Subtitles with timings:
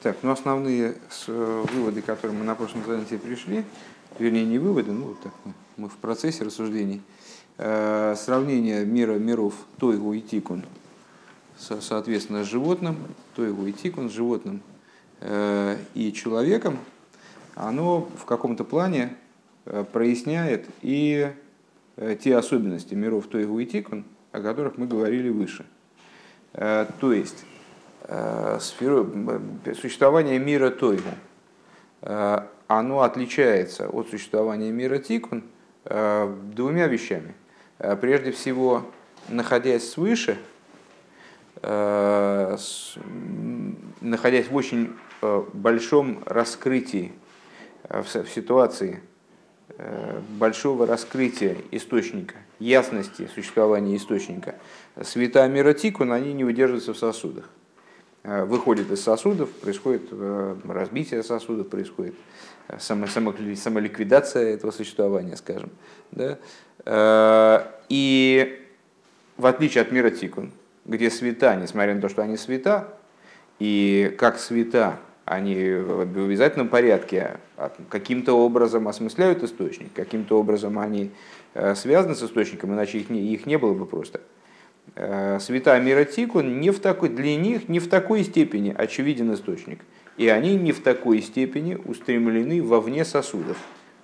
[0.00, 0.94] Так, ну основные
[1.26, 3.64] выводы, к которым мы на прошлом занятии пришли,
[4.20, 5.32] вернее не выводы, ну вот так
[5.76, 7.02] мы в процессе рассуждений,
[7.56, 10.62] э, сравнение мира миров Тойгу и Тикун,
[11.56, 12.96] со, соответственно, с животным,
[13.34, 14.62] Тойгу и Тикун, с животным
[15.20, 16.78] э, и человеком,
[17.56, 19.16] оно в каком-то плане
[19.64, 21.32] э, проясняет и
[21.96, 25.66] э, те особенности миров Тойгу и Тикун, о которых мы говорили выше.
[26.52, 27.57] Э, то есть, Э,
[28.60, 29.12] сферу,
[29.78, 31.10] существование мира Тойгу,
[32.02, 35.44] э, оно отличается от существования мира Тикун
[35.84, 37.34] э, двумя вещами.
[38.00, 38.86] Прежде всего,
[39.28, 40.36] находясь свыше,
[44.00, 44.96] находясь в очень
[45.52, 47.12] большом раскрытии,
[47.88, 49.00] в ситуации
[50.28, 54.56] большого раскрытия источника, ясности существования источника,
[55.02, 57.48] света мира Тикун, они не удерживаются в сосудах.
[58.28, 62.14] Э, выходит из сосудов, происходит э, разбитие сосудов, происходит
[62.68, 65.70] э, самоликвидация этого существования, скажем.
[66.10, 66.38] Да?
[67.88, 68.66] И
[69.38, 70.52] в отличие от мира Тикун,
[70.84, 72.94] где света, несмотря на то, что они света,
[73.58, 81.10] и как света, они в обязательном порядке а, каким-то образом осмысляют источник, каким-то образом они
[81.74, 84.20] связаны с источником, иначе их не, их не было бы просто–
[84.94, 89.80] Э, света мира Тикун не в такой, для них не в такой степени очевиден источник.
[90.16, 93.56] И они не в такой степени устремлены вовне сосудов.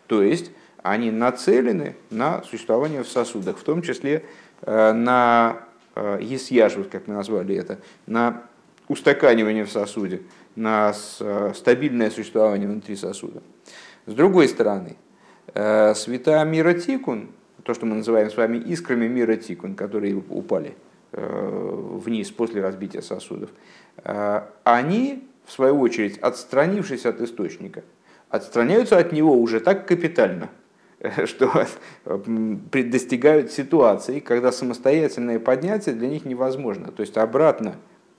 [0.07, 0.51] То есть
[0.83, 4.25] они нацелены на существование в сосудах, в том числе
[4.63, 5.63] э, на
[5.95, 8.43] э, есьяшвус, как мы назвали это, на
[8.87, 10.23] устаканивание в сосуде,
[10.57, 13.43] на стабильное существование внутри сосуда.
[14.07, 14.97] С другой стороны,
[15.95, 17.31] света мира Тикун,
[17.65, 20.75] то, что мы называем с вами искрами мира Тикун, которые упали
[21.13, 23.51] э, вниз после разбития сосудов,
[24.05, 27.83] э, они, в свою очередь, отстранившись от источника,
[28.29, 30.51] отстраняются от него уже так капитально,
[31.25, 31.67] что
[32.05, 36.93] достигают ситуации, когда самостоятельное поднятие для них невозможно.
[36.93, 37.77] То есть обратно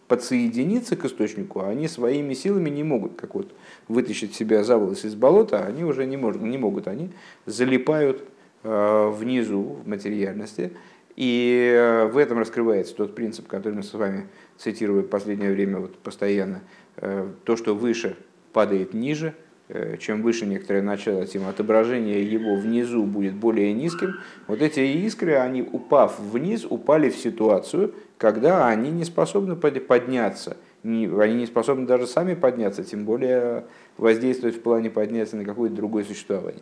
[0.07, 3.19] подсоединиться к источнику они своими силами не могут.
[3.19, 3.53] Как вот
[3.87, 6.87] вытащить себя за волосы из болота, они уже не, могут, не могут.
[6.87, 7.11] Они
[7.45, 8.34] залипают Э,
[8.65, 10.71] внизу в материальности.
[11.15, 14.27] И э, в этом раскрывается тот принцип, который мы с вами
[14.57, 16.61] цитируем в последнее время вот постоянно.
[16.97, 18.17] Э, то, что выше
[18.51, 19.33] падает ниже,
[19.99, 24.19] чем выше некоторое начало, тем отображение его внизу будет более низким.
[24.45, 31.07] Вот эти искры, они упав вниз, упали в ситуацию, когда они не способны подняться, они
[31.07, 33.65] не способны даже сами подняться, тем более
[33.97, 36.61] воздействовать в плане подняться на какое-то другое существование.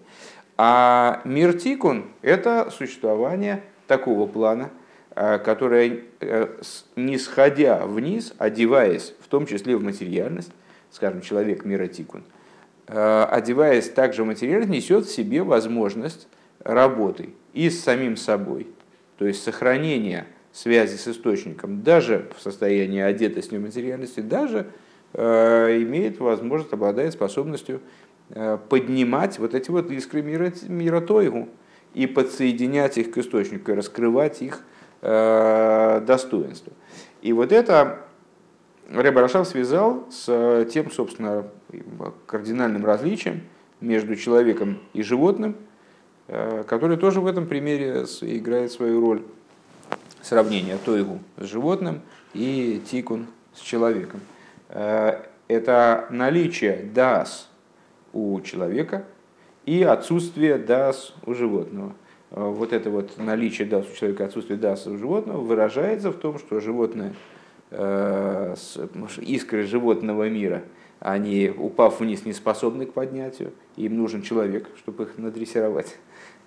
[0.58, 4.70] А мир тикун– это существование такого плана,
[5.16, 6.48] э, которое, э,
[6.96, 10.52] не сходя вниз, одеваясь в том числе в материальность,
[10.92, 12.24] скажем, человек мира тикун,
[12.88, 16.28] э, одеваясь также в материальность, несет в себе возможность
[16.60, 18.68] работы и с самим собой,
[19.18, 24.68] то есть сохранение связи с источником, даже в состоянии одетости в материальности, даже
[25.16, 28.13] имеет возможность, обладает способностью Э,
[28.70, 31.50] поднимать вот эти вот искры мира, мира Тойгу
[31.94, 34.62] и подсоединять их к источнику, и раскрывать их
[35.02, 36.74] э, достоинство.
[37.22, 38.00] И вот это
[38.90, 41.48] Рэб Рашав связал с тем, собственно,
[42.26, 43.42] кардинальным различием
[43.82, 45.56] между человеком и животным,
[46.28, 49.22] э, который тоже в этом примере играет свою роль.
[50.22, 52.02] Сравнение Тойгу с животным
[52.34, 54.22] и Тикун с человеком.
[54.70, 57.50] Э, это наличие дас–
[58.14, 59.06] у человека
[59.66, 61.94] и отсутствие дас у животного.
[62.32, 66.40] А вот это вот наличие дас у человека, отсутствие дас у животного выражается в том,
[66.40, 67.14] что животное,
[67.72, 68.56] э,
[69.22, 70.64] искры животного мира,
[71.00, 75.98] они, упав вниз, не способны к поднятию, им нужен человек, чтобы их надрессировать,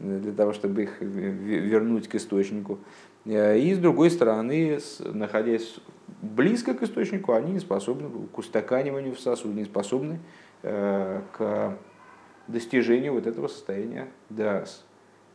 [0.00, 2.78] для того, чтобы их вернуть к источнику.
[3.24, 5.76] Э, и с другой стороны, находясь
[6.22, 11.78] близко к источнику, они не способны к устаканиванию в сосуде, не способны Э, к
[12.48, 14.84] достижению вот этого состояния дас,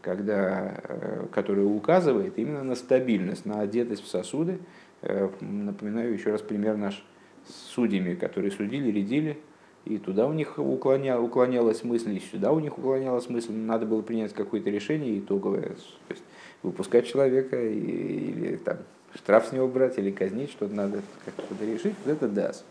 [0.02, 4.60] когда, э, которое указывает именно на стабильность, на одетость в сосуды.
[5.02, 7.04] Э, напоминаю еще раз пример наш
[7.48, 9.38] с судьями, которые судили, рядили,
[9.86, 14.02] и туда у них уклоня, уклонялась мысль, и сюда у них уклонялась мысль, надо было
[14.02, 16.24] принять какое-то решение итоговое, то есть
[16.62, 18.78] выпускать человека или там,
[19.16, 22.64] штраф с него брать, или казнить, что-то надо как-то решить, вот это даст.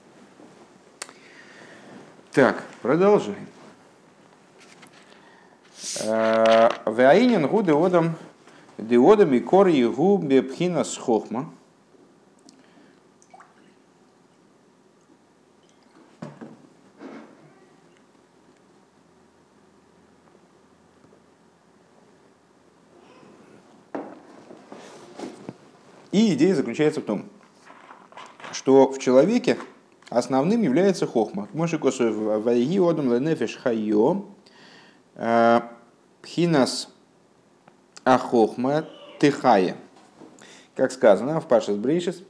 [2.33, 3.45] Так, продолжаем.
[6.05, 8.15] Э, Веаинин гу деодам
[8.79, 11.53] деодам и кор гу бепхина с хохма.
[26.13, 27.25] И идея заключается в том,
[28.53, 29.59] что в человеке
[30.11, 31.49] основным является хохма.
[31.55, 34.27] Моши косов вайги одам ленефеш хайо
[35.15, 35.61] э,
[36.21, 36.89] пхинас
[38.05, 38.85] ахохма
[39.19, 39.77] тыхая.
[40.75, 42.23] Как сказано в Пашас Брейшис,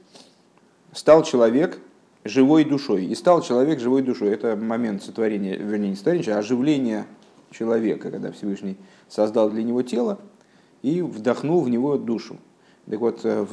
[0.93, 1.79] стал человек
[2.23, 3.05] живой душой.
[3.05, 4.29] И стал человек живой душой.
[4.29, 7.07] Это момент сотворения, вернее, не сотворения, а оживления
[7.49, 8.77] человека, когда Всевышний
[9.09, 10.19] создал для него тело
[10.83, 12.37] и вдохнул в него душу.
[12.89, 13.45] Так вот, э,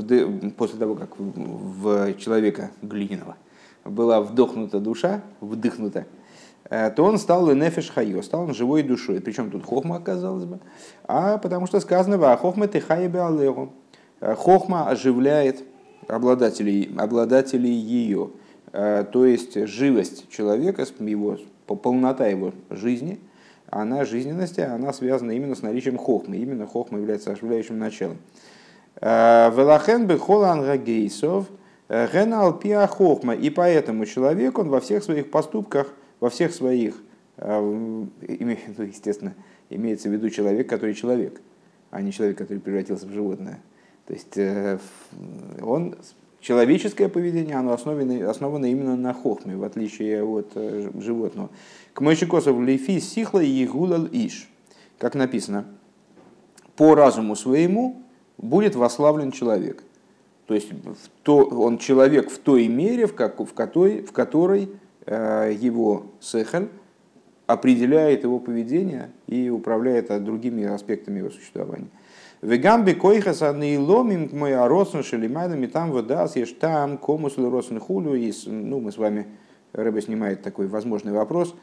[0.56, 3.36] после того, как в человека глиняного
[3.90, 6.06] была вдохнута душа, вдохнута,
[6.70, 9.20] э, то он стал нефеш хайо, стал он живой душой.
[9.20, 10.61] Причем тут хохма оказалось бы,
[11.05, 13.73] а потому что сказано, а хохма ты хайбе алеху.
[14.20, 15.62] Э, хохма оживляет
[16.06, 18.31] обладателей, обладателей ее.
[18.70, 23.19] То есть живость человека, его, полнота его жизни,
[23.70, 26.37] она жизненности, она связана именно с наличием хохмы.
[26.37, 28.19] Именно хохма является оживляющим началом.
[29.00, 31.52] Э, Велахен бы холан гагейсов, э,
[31.88, 33.35] генал хохма.
[33.35, 36.96] И поэтому человек, он во всех своих поступках, во всех своих,
[37.37, 38.08] э, ну,
[38.82, 39.35] естественно,
[39.70, 41.40] имеется в виду человек, который человек,
[41.90, 43.61] а не человек, который превратился в животное.
[44.06, 44.38] То есть
[45.62, 45.96] он,
[46.40, 51.50] человеческое поведение, оно основано, основано именно на хохме, в отличие от животного.
[51.93, 54.49] К Мойшикосов лейфи сихла и гулал иш.
[54.99, 55.67] Как написано,
[56.76, 58.02] по разуму своему
[58.38, 59.82] будет вославлен человек.
[60.48, 60.72] То есть
[61.24, 64.70] то, он человек в той мере, в, как, в, которой, в которой
[65.04, 66.68] э, его сехаль
[67.46, 71.88] определяет его поведение и управляет другими аспектами его существования.
[72.40, 78.18] Вегамби койхас ломим мой аросн шелимайдами там вода съешь там комус росн хулю.
[78.46, 79.26] Ну, мы с вами,
[79.74, 81.54] Рэбе снимает такой возможный вопрос.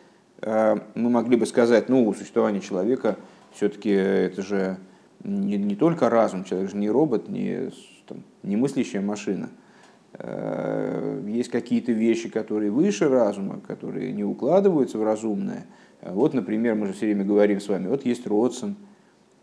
[0.41, 3.17] Э, мы могли бы сказать, ну, существование человека
[3.51, 4.77] все-таки это же
[5.23, 7.71] не, не только разум, человек же не робот, не,
[8.07, 9.49] там, не мыслящая машина.
[10.13, 15.65] Э, есть какие-то вещи, которые выше разума, которые не укладываются в разумное.
[16.01, 18.75] Вот, например, мы же все время говорим с вами, вот есть родствен,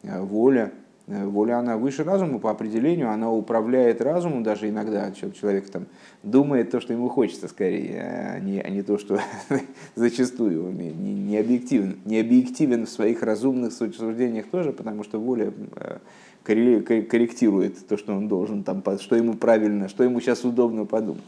[0.03, 0.82] э, воля, Э,
[1.27, 5.87] воля, она выше разума по определению, она управляет разумом, даже иногда человек там
[6.23, 8.01] думает то, что ему хочется скорее,
[8.35, 9.21] а не, а не то, что
[9.95, 15.53] зачастую он не, не, объективен, не объективен в своих разумных суждениях тоже, потому что воля
[15.77, 15.99] э,
[16.45, 21.25] корректирует то, что он должен, там, что ему правильно, что ему сейчас удобно подумать.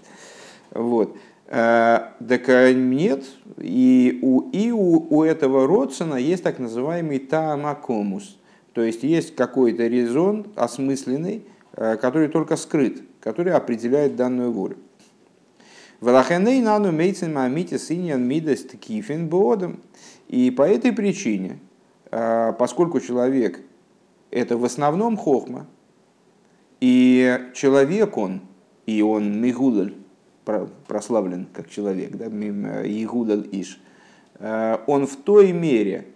[0.70, 1.16] Вот.
[1.48, 3.24] Э, так нет,
[3.58, 8.38] и у, и у, у этого Родсона есть так называемый таамакомус–
[8.74, 14.76] то есть есть какой-то резон осмысленный, э, который только скрыт, который определяет данную волю.
[16.00, 19.80] Валахеней нану мейцин мамите синьян мидес кифин бодом.
[20.28, 21.60] И по этой причине,
[22.10, 23.60] э, поскольку человек
[24.32, 25.66] это в основном хохма,
[26.80, 28.40] и человек он,
[28.86, 29.94] и он мигудаль,
[30.88, 33.80] прославлен как человек, да, игудаль иш,
[34.40, 36.08] э, он в той мере,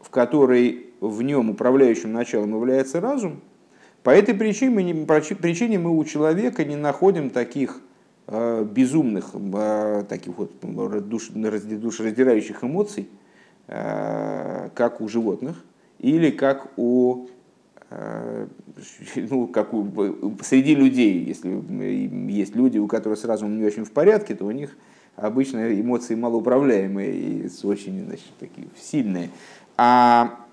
[0.00, 3.40] в которой в нем управляющим началом является разум,
[4.02, 7.80] по этой причине, причине мы у человека не находим таких
[8.28, 10.52] э, безумных, э, таких вот
[11.08, 13.08] душ, душераздирающих эмоций,
[13.66, 15.56] э, как у животных,
[15.98, 17.28] или как у
[19.16, 23.92] ну, как у, среди людей, если есть люди, у которых с разумом не очень в
[23.92, 24.76] порядке, то у них
[25.14, 29.30] обычно эмоции малоуправляемые и очень значит, такие сильные.
[29.76, 30.45] А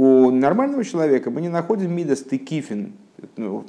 [0.00, 2.94] у нормального человека мы не находим мидас текифин,
[3.36, 3.66] ну,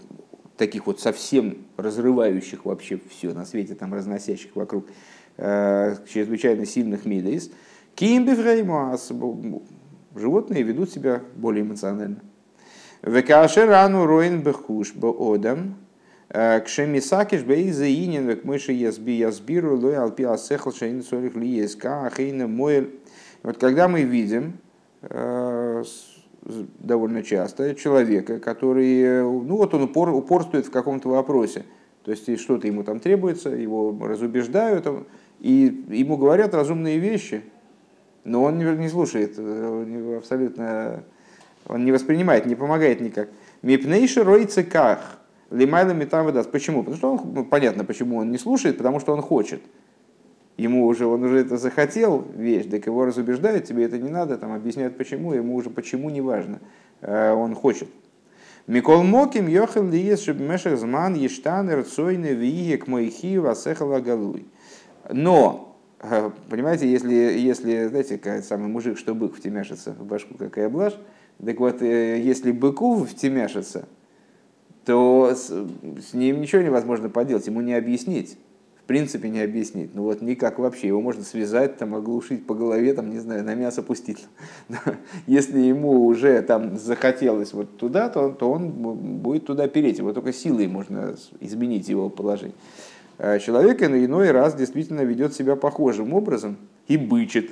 [0.56, 4.86] таких вот совсем разрывающих вообще все на свете, там разносящих вокруг,
[5.36, 7.50] э, чрезвычайно сильных мидас.
[7.96, 9.12] Кимбифреймуас,
[10.16, 12.22] животные ведут себя более эмоционально.
[13.02, 15.76] Векашерану роин бехуш боодам,
[16.30, 22.06] э, кшемисакиш бейзе инин век мыши язби язбиру лой алпи асехл шейн солих ли еска
[22.06, 22.90] ахейна моэль.
[23.44, 24.60] Вот когда мы видим
[25.02, 25.84] э,
[26.44, 31.66] довольно часто человека, который, ну вот он упор, упорствует в каком-то вопросе,
[32.04, 34.88] то есть что-то ему там требуется, его разубеждают,
[35.40, 37.44] и ему говорят разумные вещи,
[38.24, 41.04] но он не слушает, он абсолютно,
[41.68, 43.30] он не воспринимает, не помогает никак.
[43.62, 45.20] Мипнейши роится как,
[45.52, 46.32] лимайла метам.
[46.52, 46.80] Почему?
[46.80, 49.62] Потому что он, ну, понятно, почему он не слушает, потому что он хочет
[50.58, 54.54] ему уже, он уже это захотел вещь, так его разубеждают, тебе это не надо, там
[54.54, 56.60] объясняют почему, ему уже почему не важно,
[57.02, 57.88] э, он хочет.
[58.68, 64.46] Микол Моким Йохел Лиес Шебмешах Зман Ештан Рцойны Виек Мойхи Васехала Галуй.
[65.12, 70.70] Но, э, понимаете, если, если знаете, как самый мужик, что бык втемяшится в башку, какая
[70.70, 70.98] блажь,
[71.44, 73.88] так вот, э, если быку втемяшится,
[74.86, 78.38] то с, с ним ничего невозможно поделать, ему не объяснить.
[78.92, 79.96] Принципе, не объяснить.
[79.96, 80.88] Ну вот никак вообще.
[80.88, 84.28] Его можно связать, там, оглушить по голове, там, не знаю, на мясо пустить.
[85.28, 90.00] Если ему уже там захотелось вот туда, то, то он будет туда переть.
[90.00, 92.58] Его только силой можно изменить его положение.
[93.18, 96.58] А человек иной раз действительно ведет себя похожим образом
[96.90, 97.52] и бычит.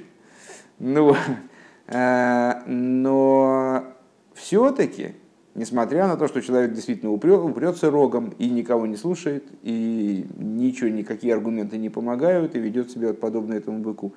[0.77, 1.15] Ну,
[1.88, 3.86] а, но
[4.34, 5.13] все-таки
[5.60, 11.34] Несмотря на то, что человек действительно упрется рогом и никого не слушает, и ничего, никакие
[11.34, 14.13] аргументы не помогают, и ведет себя подобно этому быку.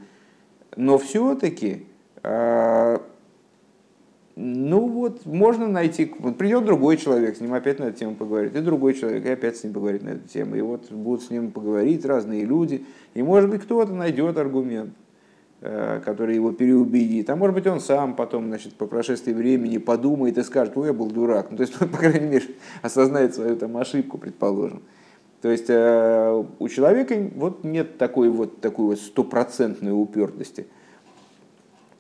[0.77, 1.87] Но все-таки,
[2.23, 2.99] э,
[4.37, 8.55] ну вот, можно найти, вот придет другой человек, с ним опять на эту тему поговорит,
[8.55, 10.55] и другой человек, и опять с ним поговорит на эту тему.
[10.55, 14.95] И вот будут с ним поговорить разные люди, и может быть кто-то найдет аргумент.
[15.65, 17.31] Э, который его переубедит.
[17.31, 20.93] А может быть, он сам потом, значит, по прошествии времени подумает и скажет, ой, я
[20.93, 21.53] был дурак.
[21.53, 22.47] Ну, то есть, он, по крайней мере,
[22.83, 24.83] осознает свою там ошибку, предположим.
[25.41, 30.67] То есть, э, у человека вот нет такой вот, такой вот стопроцентной упертости.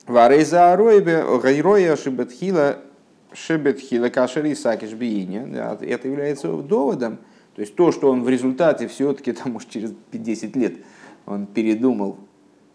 [0.09, 2.79] Варейза ароебе гайроя шибетхила
[3.33, 7.19] шибетхила кашери сакиш Это является доводом.
[7.55, 10.79] То есть, то, что он в результате все-таки, там, может, через 10 лет
[11.27, 12.19] он передумал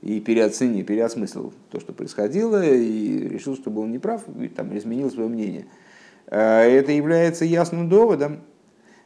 [0.07, 5.27] и переоценил, переосмыслил то, что происходило, и решил, что был неправ, и там изменил свое
[5.27, 5.65] мнение.
[6.27, 8.39] Э, это является ясным доводом,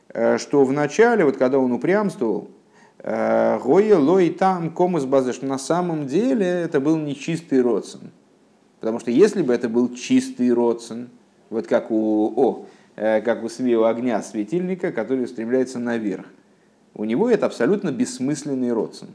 [0.10, 2.52] э, что в начале, вот когда он упрямствовал,
[3.00, 8.12] э, Гоя лой там комус что на самом деле это был не чистый родствен.
[8.80, 11.10] Потому что если бы это был чистый родствен,
[11.50, 12.66] вот как у, о,
[12.96, 16.28] как у свео огня светильника, который стремляется наверх,
[16.94, 19.10] у него это абсолютно бессмысленный родствен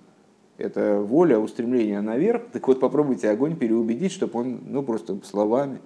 [0.58, 5.80] это воля, устремление наверх, так вот попробуйте огонь переубедить, чтобы он, ну просто словами,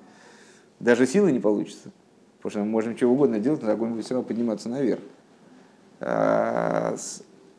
[0.78, 1.90] даже силы не получится.
[2.38, 5.00] Потому что мы можем чего угодно делать, но огонь будет все равно подниматься наверх.
[6.00, 6.96] А,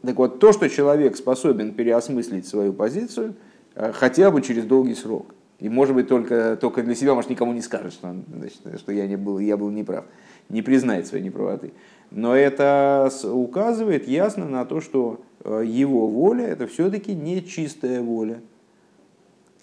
[0.02, 3.36] так вот, то, что человек способен переосмыслить свою позицию,
[3.76, 5.36] а, хотя бы через долгий срок.
[5.60, 9.06] И может быть только, только для себя, может, никому не скажет, что, значит, что я,
[9.06, 10.06] не был, я был неправ.
[10.50, 11.74] Не признает своей неправоты.
[12.10, 18.42] Но это указывает ясно на то, что его воля это все-таки не чистая воля,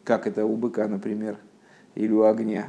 [0.04, 1.38] как это у быка, например,
[1.94, 2.68] или у огня.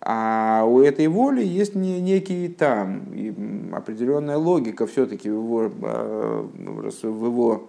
[0.00, 3.34] А у этой воли есть не, некий там, и
[3.72, 6.48] определенная логика все-таки в его, э,
[7.02, 7.68] в его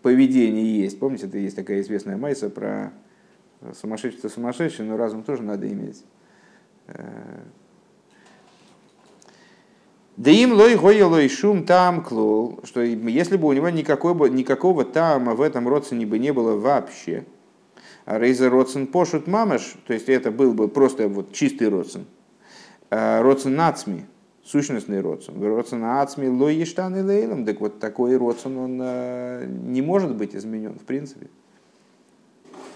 [0.00, 0.98] поведении есть.
[0.98, 2.92] Помните, это есть такая известная майса про
[3.80, 6.02] сумасшедшего сумасшедший, но разум тоже надо иметь.
[10.16, 15.34] Да им лой лой шум там клол, что если бы у него никакого, никакого тама
[15.34, 17.24] в этом родствене бы не было вообще,
[18.04, 22.04] а рейза родствен пошут мамаш, то есть это был бы просто вот чистый родствен,
[22.90, 24.04] а родствен нацми,
[24.44, 29.80] сущностный родствен, родствен ацми лой ештан и лейлом, так вот такой родствен, он а, не
[29.80, 31.28] может быть изменен в принципе.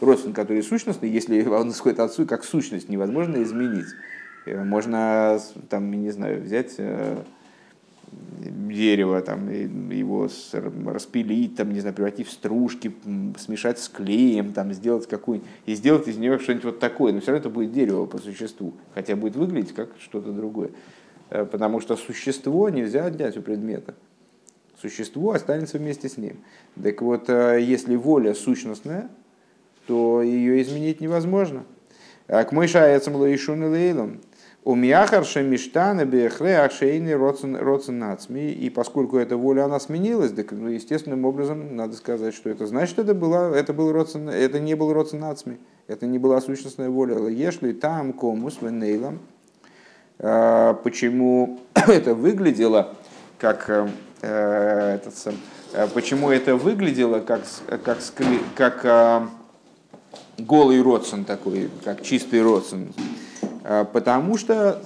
[0.00, 3.86] Родствен, который сущностный, если он исходит отцу, как сущность невозможно изменить.
[4.46, 5.38] Э, можно,
[5.68, 7.18] там, не знаю, взять э,
[8.10, 10.28] дерево, там, его
[10.86, 12.94] распилить, там, не знаю, превратить в стружки,
[13.38, 17.12] смешать с клеем, там, сделать какую и сделать из нее что-нибудь вот такое.
[17.12, 20.70] Но все равно это будет дерево по существу, хотя будет выглядеть как что-то другое.
[21.30, 23.94] Э, потому что существо нельзя отнять у предмета.
[24.80, 26.36] Существо останется вместе с ним.
[26.80, 29.08] Так вот, если воля сущностная,
[29.86, 31.64] то ее изменить невозможно.
[32.28, 34.35] А к мой шаяцам лаишун лейлом, у
[34.74, 38.50] Миахарша Миштана Бехре Ашейни Роцен Нацми.
[38.50, 42.98] И поскольку эта воля она сменилась, так, ну, естественным образом надо сказать, что это значит,
[42.98, 45.58] это, была, это, был роцен, это не был Роцен Нацми.
[45.86, 47.16] Это не была сущностная воля.
[47.28, 49.20] Ешли там комус венейлам.
[50.18, 52.94] А, почему это выглядело
[53.38, 53.88] как э,
[54.22, 55.14] этот
[55.74, 57.42] э, почему это выглядело как,
[57.84, 57.98] как,
[58.56, 59.30] как,
[60.38, 62.92] голый родствен такой, как чистый родствен.
[63.68, 64.80] А, потому что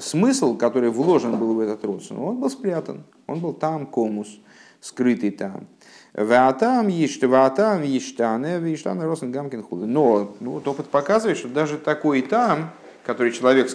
[0.00, 4.38] смысл, который вложен был в этот родствен, он был спрятан, он был там, комус,
[4.80, 5.66] скрытый там.
[6.14, 9.84] Ваатам есть, ваатам ештане, ештане росен гамкин худы.
[9.84, 12.70] Но ну, вот опыт показывает, что даже такой там,
[13.04, 13.68] который человек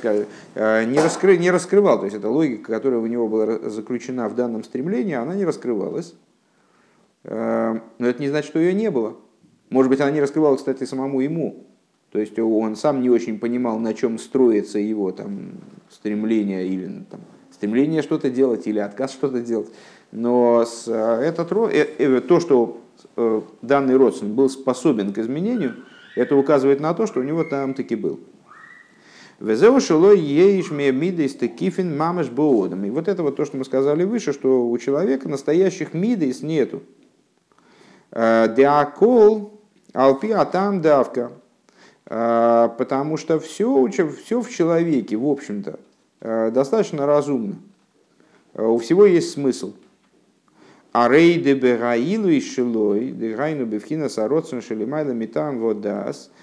[0.55, 4.33] э, не, раскры, не раскрывал, то есть эта логика, которая у него была заключена в
[4.33, 6.15] данном стремлении, она не раскрывалась.
[7.25, 9.17] Э, но это не значит, что ее не было.
[9.69, 11.67] Может быть, она не раскрывалась, кстати, самому ему.
[12.11, 15.51] То есть он сам не очень понимал, на чем строится его там,
[15.89, 19.69] стремление или ну, там, стремление что-то делать или отказ что-то делать.
[20.11, 22.77] Но с, э, этот, э, э, то, что
[23.61, 27.95] данный родственник был способен к изменению, это указывает на то, что у него там таки
[27.95, 28.19] был.
[29.39, 32.83] Везеу шило еиш мидейс кифин мамаш боодом.
[32.85, 36.83] И вот это вот то, что мы сказали выше, что у человека настоящих мидейс нету.
[38.11, 39.59] Диакол
[39.93, 41.31] алпи атам давка.
[42.11, 45.79] Потому что все, все в человеке, в общем-то,
[46.51, 47.55] достаточно разумно.
[48.53, 49.73] У всего есть смысл.
[50.91, 56.29] А рейды бегаилу и шилой, дегайну бевхина сароцин шелимайда метам водас–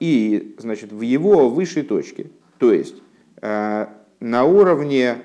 [0.00, 2.96] и, значит, в его высшей точке, то есть
[3.40, 5.18] на уровне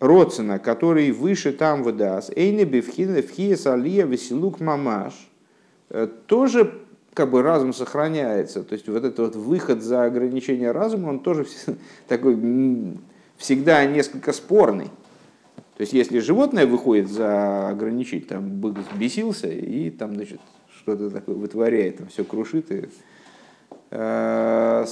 [0.00, 5.12] Роцина, который выше там выдаст, Эйни Бевхина Вхиес Алия Веселук Мамаш,
[6.26, 6.81] тоже
[7.14, 8.62] как бы разум сохраняется.
[8.62, 11.46] То есть вот этот вот выход за ограничение разума, он тоже
[12.08, 12.38] такой
[13.36, 14.90] всегда несколько спорный.
[15.76, 20.40] То есть если животное выходит за ограничить, там бык бесился и там, значит,
[20.76, 22.88] что-то такое вытворяет, там все крушит и
[23.94, 24.86] Э,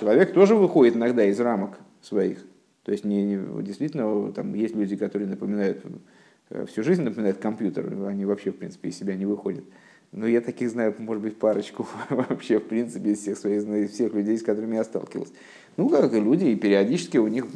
[0.00, 2.44] человек тоже выходит иногда из рамок своих.
[2.82, 5.80] То есть не, не, действительно там есть люди, которые напоминают
[6.50, 9.64] э, всю жизнь напоминают компьютер, они вообще в принципе из себя не выходят.
[10.12, 14.14] Но я таких знаю, может быть, парочку вообще, в принципе, из всех своих, из всех
[14.14, 15.32] людей, с которыми я сталкивался.
[15.76, 17.46] Ну, как и люди, и периодически у них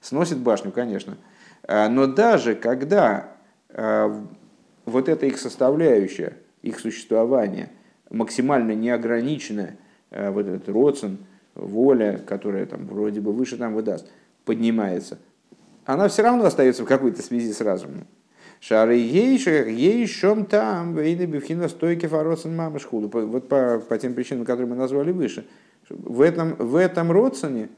[0.00, 1.16] сносит башню, конечно.
[1.62, 3.36] Э, но даже когда
[4.84, 7.70] вот эта их составляющая, их существование
[8.10, 9.78] максимально неограниченное,
[10.10, 11.18] Э, вот этот родствен,
[11.54, 14.10] воля, которая там вроде бы выше там выдаст,
[14.44, 15.18] поднимается,
[15.84, 18.06] она все равно остается в какой-то связи с разумом.
[18.60, 23.08] Шары ейших, ейшом там, вейны бифхина стойки фароцен мамышхуду.
[23.08, 25.46] Вот по, по тем причинам, которые мы назвали выше.
[25.88, 27.70] В этом, в этом родственне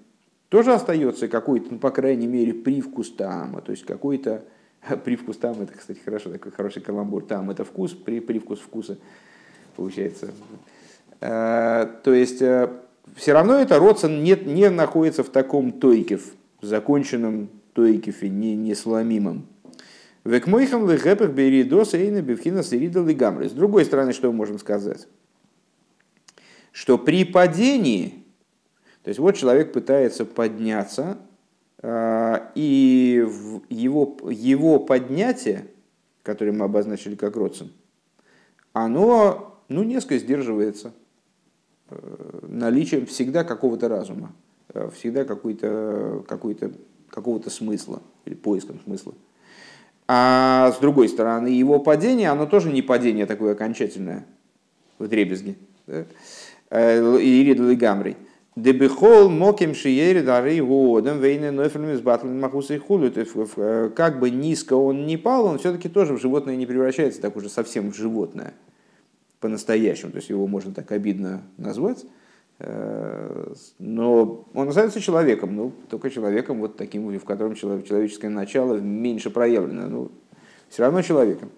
[0.48, 4.42] тоже остается какой-то, ну, по крайней мере, привкус тама, то есть какой-то
[5.04, 8.98] привкус там, это, кстати, хорошо, такой хороший каламбур, там это вкус, при, привкус вкуса,
[9.76, 10.32] получается.
[11.20, 12.68] Э, то есть э,
[13.14, 19.46] все равно это родствен не, не находится в таком тойкев, законченном тойкефе, не, не сломимом.
[20.24, 23.48] Векмойхам лехепах беридос эйна бивхина сирида лигамры.
[23.48, 25.08] С другой стороны, что мы можем сказать?
[26.70, 28.24] Что при падении,
[29.02, 31.18] то есть вот человек пытается подняться,
[31.82, 33.26] э, и
[33.68, 35.66] его, его поднятие,
[36.22, 37.72] которое мы обозначили как родствен,
[38.72, 40.92] оно ну, несколько сдерживается–
[41.92, 44.32] Э, наличием всегда какого-то разума,
[44.72, 46.72] э, всегда какой-то, какой-то,
[47.08, 49.14] какого-то смысла или поиском смысла.
[50.14, 54.26] А с другой стороны, его падение, оно тоже не падение такое окончательное,
[54.98, 55.56] в дребезги.
[55.86, 56.04] Да?
[56.68, 58.18] Э, Ириду Гамри.
[58.54, 63.10] Дебихол моким шиери дары годом вейны нойферами с батлами махуса и хулю.
[63.96, 67.48] Как бы низко он не пал, он все-таки тоже в животное не превращается так уже
[67.48, 68.52] совсем в животное
[69.40, 72.21] по-настоящему, то есть его можно так обидно назвать, э,
[73.78, 79.88] но он остается человеком, ну, только человеком вот таким, в котором человеческое начало меньше проявлено,
[79.88, 80.12] ну,
[80.68, 81.50] все равно человеком.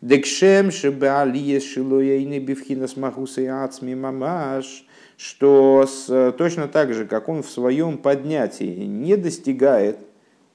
[0.00, 7.42] Декшем шебалиес шилуейны бифхина смахуса и ацми мамаш, что с, точно так же, как он
[7.42, 9.98] в своем поднятии не достигает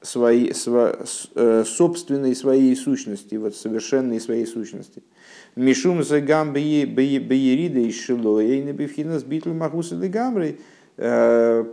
[0.01, 5.03] своей, сво, э, собственной своей сущности, вот совершенной своей сущности–
[5.55, 10.57] Мишум за гам беерида и шилоя и набивхина с битл махуса гамры
[10.97, 11.63] э,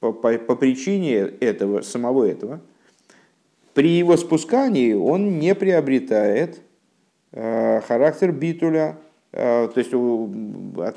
[0.00, 2.60] по, по, по причине этого, самого этого,
[3.72, 6.60] при его спускании он не приобретает
[7.32, 8.98] э, характер битуля,
[9.32, 9.92] э, то есть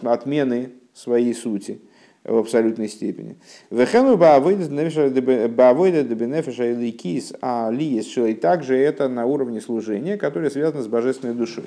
[0.04, 1.80] отмены своей сути
[2.24, 3.38] в абсолютной степени.
[3.72, 10.84] Вехену баавойда дебенефеша или кис, а ли и также это на уровне служения, которое связано
[10.84, 11.66] с божественной душой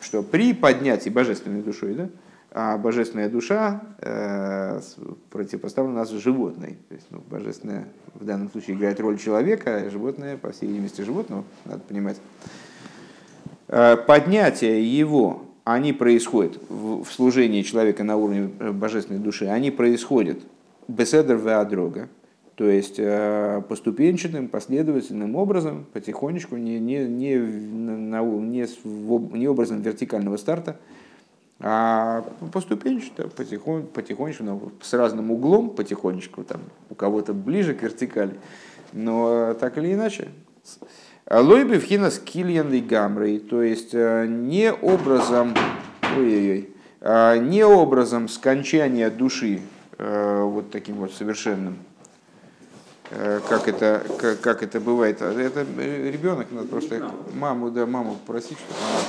[0.00, 2.08] что при поднятии божественной душой, да,
[2.50, 4.80] а божественная душа э,
[5.30, 6.78] противопоставлена нас животной.
[6.88, 11.02] То есть, ну, божественная в данном случае играет роль человека, а животное, по всей видимости,
[11.02, 12.16] животного, надо понимать.
[13.68, 20.38] Э, поднятие его, они происходят в, служении человека на уровне э, божественной души, они происходят
[20.88, 22.08] беседер веадрога,
[22.54, 28.66] то есть э, поступенчатым, последовательным образом, потихонечку, не, не, не, на, не,
[29.38, 30.78] не образом вертикального старта,
[31.60, 38.36] а поступенчато, потихонь, потихонечку, с разным углом, потихонечку, там, у кого-то ближе к вертикали,
[38.94, 40.28] но так или иначе.
[41.30, 45.54] Лойби в хинас кильян и гамрей, то есть э, не образом,
[46.16, 49.60] ой-ой-ой, а не образом скончания души
[49.98, 51.76] э, вот таким вот совершенным,
[53.10, 55.22] Э, как это, как, как это бывает.
[55.22, 59.00] Это э, ребенок, надо просто маму, да, маму попросить, чтобы она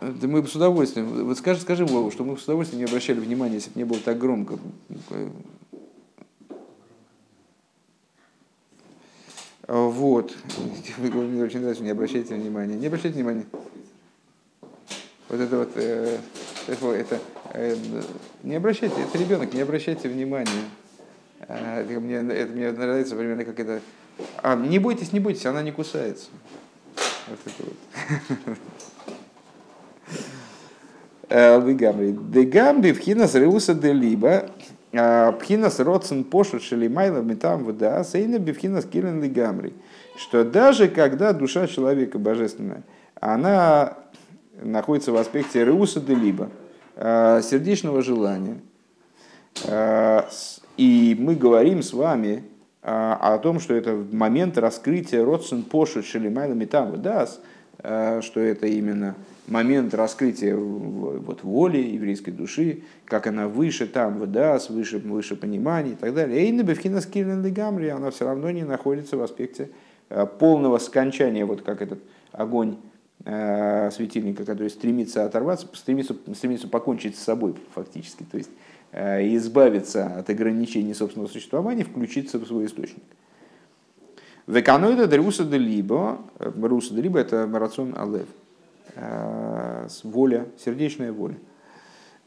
[0.00, 1.26] Да мы бы с удовольствием.
[1.26, 3.84] Вот скажи, скажи Вову, что мы бы с удовольствием не обращали внимания, если бы не
[3.84, 4.58] было так громко.
[9.68, 10.34] Вот.
[10.98, 12.76] Мне очень нравится, не обращайте внимания.
[12.76, 13.44] Не обращайте внимания.
[15.28, 16.18] Вот это вот, э,
[16.66, 17.20] это,
[17.52, 17.76] э,
[18.42, 20.64] не обращайте, это ребенок, не обращайте внимания.
[21.40, 23.80] Э, это, мне, это мне нравится примерно как это.
[24.38, 26.30] А, не бойтесь, не бойтесь, она не кусается.
[27.28, 27.62] Вот это
[28.46, 28.58] вот.
[31.30, 32.12] Дегамри.
[32.12, 34.50] Дегамри вхинас реуса де либо
[34.90, 39.72] пхинас родсен пошут шелимайла метам вода сейна бифхинас килен лигамри.
[40.16, 42.82] Что даже когда душа человека божественная,
[43.20, 43.94] она
[44.60, 46.50] находится в аспекте реуса де либо,
[46.96, 48.58] сердечного желания.
[50.76, 52.42] И мы говорим с вами
[52.82, 57.28] о том, что это момент раскрытия родсен пошут шелимайла метам вода,
[57.78, 59.14] что это именно
[59.50, 65.94] момент раскрытия вот, воли еврейской души, как она выше там, выдаст, выше, выше понимания и
[65.96, 66.46] так далее.
[66.46, 69.70] Эйна бевхина скилен гамри, она все равно не находится в аспекте
[70.08, 72.00] э, полного скончания, вот как этот
[72.32, 72.76] огонь
[73.24, 78.50] э, светильника, который стремится оторваться, стремится, стремится покончить с собой фактически, то есть
[78.92, 83.02] э, избавиться от ограничений собственного существования, включиться в свой источник.
[84.46, 88.26] Веканоида друса де либо, руса это марацон алев.
[88.94, 91.36] Э, воля, сердечная воля.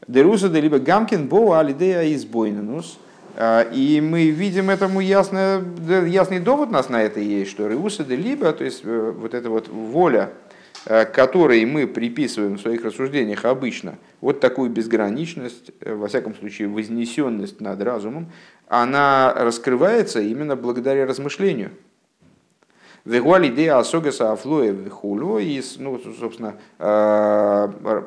[0.06, 2.98] Деруса де либо Гамкин Боа Алидея избойнанус.
[3.36, 5.62] Э, и мы видим этому ясно,
[6.06, 9.50] ясный довод нас на это есть, что Реуса де либо, то есть э, вот эта
[9.50, 10.30] вот воля,
[10.84, 17.80] которой мы приписываем в своих рассуждениях обычно, вот такую безграничность, во всяком случае вознесенность над
[17.80, 18.30] разумом,
[18.68, 21.70] она раскрывается именно благодаря размышлению–
[23.04, 25.38] Вегуаль идея асогаса афлоя вихулю.
[25.38, 28.02] И, ну, собственно, э,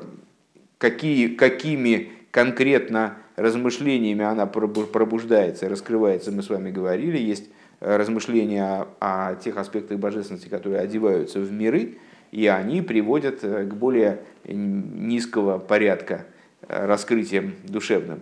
[0.77, 7.17] какие, какими конкретно размышлениями она пробуждается, раскрывается, мы с вами говорили.
[7.17, 11.99] Есть размышления о, тех аспектах божественности, которые одеваются в миры,
[12.31, 16.25] и они приводят к более низкого порядка
[16.67, 18.21] раскрытием душевным.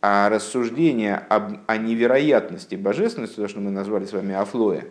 [0.00, 4.84] А рассуждение об, о невероятности божественности, то, что мы назвали с вами афлоя,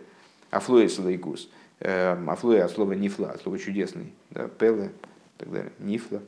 [0.54, 1.48] Афлоис лейкус.
[1.80, 4.12] Эм, Афлоя от слова нифла, от слова чудесный.
[4.30, 5.72] Да, пеле и так далее.
[5.78, 6.20] Нифла.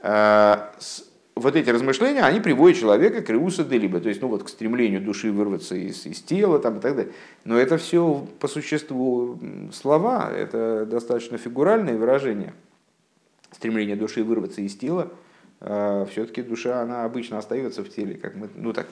[0.00, 0.70] Э,
[1.34, 5.02] вот эти размышления, они приводят человека к реуса делиба, то есть ну, вот, к стремлению
[5.02, 7.12] души вырваться из, из тела там, и так далее.
[7.44, 9.38] Но это все по существу
[9.72, 12.54] слова, это достаточно фигуральные выражения.
[13.52, 15.12] Стремление души вырваться из тела,
[15.60, 18.86] э, все-таки душа, она обычно остается в теле, как мы, ну так,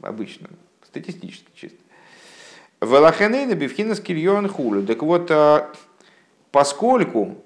[0.00, 0.48] обычно,
[0.86, 1.83] статистически чисто.
[2.80, 4.84] Велахенейна бифхина скильон хулю.
[4.86, 5.30] Так вот,
[6.50, 7.36] поскольку,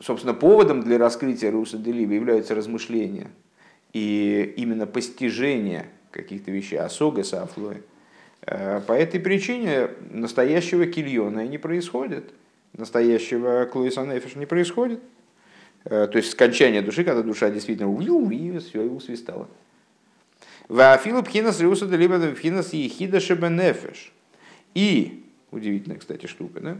[0.00, 3.28] собственно, поводом для раскрытия Руса Делиба являются размышления
[3.92, 7.82] и именно постижение каких-то вещей, осога сафлоя,
[8.46, 12.30] а, по этой причине настоящего кильона не происходит,
[12.76, 15.00] настоящего клоиса нефиш не происходит.
[15.84, 17.88] То есть скончание души, когда душа действительно
[18.84, 19.48] и усвистала.
[20.68, 24.12] Вафилу пхинас риуса либо пхинас ехида шебенефеш.
[24.74, 26.76] И, удивительная, кстати, штука, да?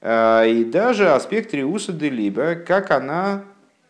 [0.00, 3.44] А, и даже аспект риуса де либо, как она,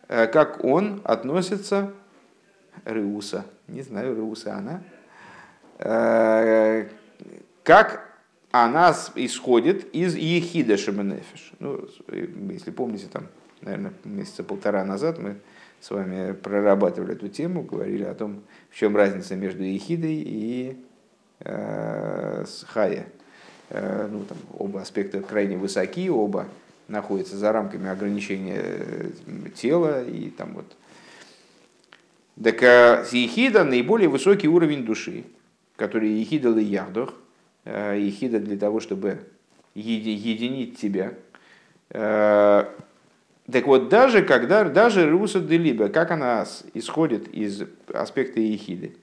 [0.07, 1.93] э, как он относится,
[2.85, 4.81] риуса, не знаю, риуса она,
[5.79, 6.87] э,
[7.63, 8.07] как
[8.51, 11.51] она исходит из ехида шебенефеш.
[11.59, 11.87] Ну,
[12.49, 13.27] если помните, там,
[13.61, 15.35] наверное, месяца полтора назад мы
[15.79, 20.77] с вами прорабатывали эту тему, говорили о том, в чем разница между ехидой и
[21.41, 23.07] э, хая.
[23.69, 26.47] Э, ну, там, оба аспекта крайне высоки, оба
[26.87, 29.09] находятся за рамками ограничения э,
[29.55, 30.75] тела и там вот.
[32.41, 35.25] Так а ехида наиболее высокий уровень души,
[35.75, 37.13] который ехида ли яхдох,
[37.65, 39.19] э, ехида для того, чтобы
[39.75, 41.13] единить тебя,
[43.51, 48.95] так вот, даже когда, даже Руса Делиба, как она исходит из аспекта Ехиды,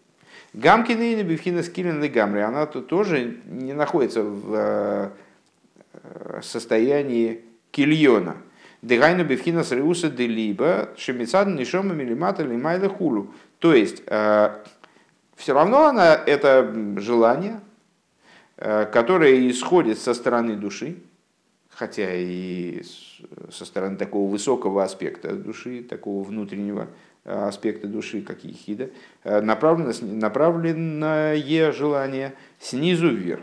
[0.52, 5.10] Гамкины и Бифхина Скилин Гамри, она тут тоже не находится в э,
[6.42, 8.36] состоянии кильона.
[8.82, 13.32] Дегайну Бифхина с Руса Делиба, Шемицад Нишома Милимата Лимайла Хулу.
[13.58, 14.50] То есть, э,
[15.36, 17.60] все равно она, это желание,
[18.58, 20.98] э, которое исходит со стороны души,
[21.74, 22.82] хотя и
[23.50, 26.86] со стороны такого высокого аспекта души, такого внутреннего
[27.24, 28.90] э, аспекта души, как ехида,
[29.24, 33.42] э, направленное желание снизу вверх.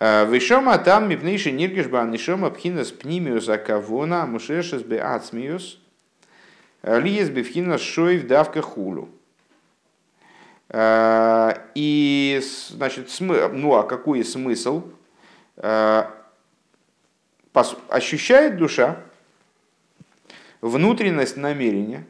[0.00, 5.78] Вишома там мипнейши ниргишба нишома пхинас пнимиус акавона мушешес бе ацмиус
[6.82, 9.10] лиес бифхинас шоев давка хулу.
[11.74, 14.84] И, значит, ну а какой смысл
[17.88, 19.02] ощущает душа
[20.60, 22.04] внутренность намерения,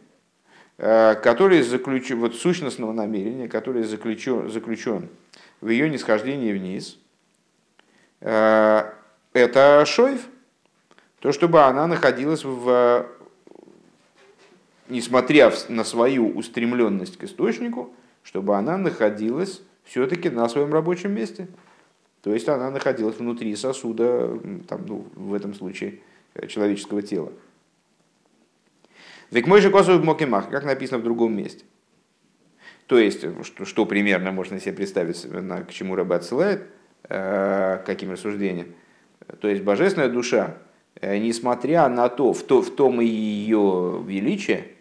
[0.77, 5.09] который заключен, вот сущностного намерения, который заключен, заключен
[5.61, 6.99] в ее нисхождении вниз,
[8.21, 10.27] это шоев,
[11.21, 13.07] то, чтобы она находилась в,
[14.89, 21.49] несмотря на свою устремленность к источнику, чтобы она находилась все-таки на своем рабочем месте.
[22.23, 26.01] То есть она находилась внутри сосуда, там, ну, в этом случае,
[26.35, 27.33] э, человеческого тела.
[29.31, 31.65] Век мой же косовый мокимах, как написано в другом месте.
[32.87, 36.65] То есть, что, что примерно можно себе представить, на, к чему рыба отсылает,
[37.09, 38.75] э, каким рассуждением.
[39.41, 40.59] То есть, божественная душа,
[41.01, 44.73] э, несмотря на то, в, то, в том и ее величие,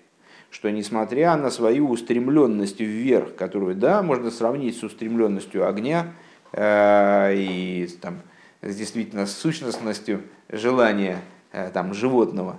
[0.49, 7.89] что несмотря на свою устремленность вверх, которую, да, можно сравнить с устремленностью огня э, и
[8.01, 8.21] там,
[8.61, 12.57] с действительно с сущностностью желания э, там, животного,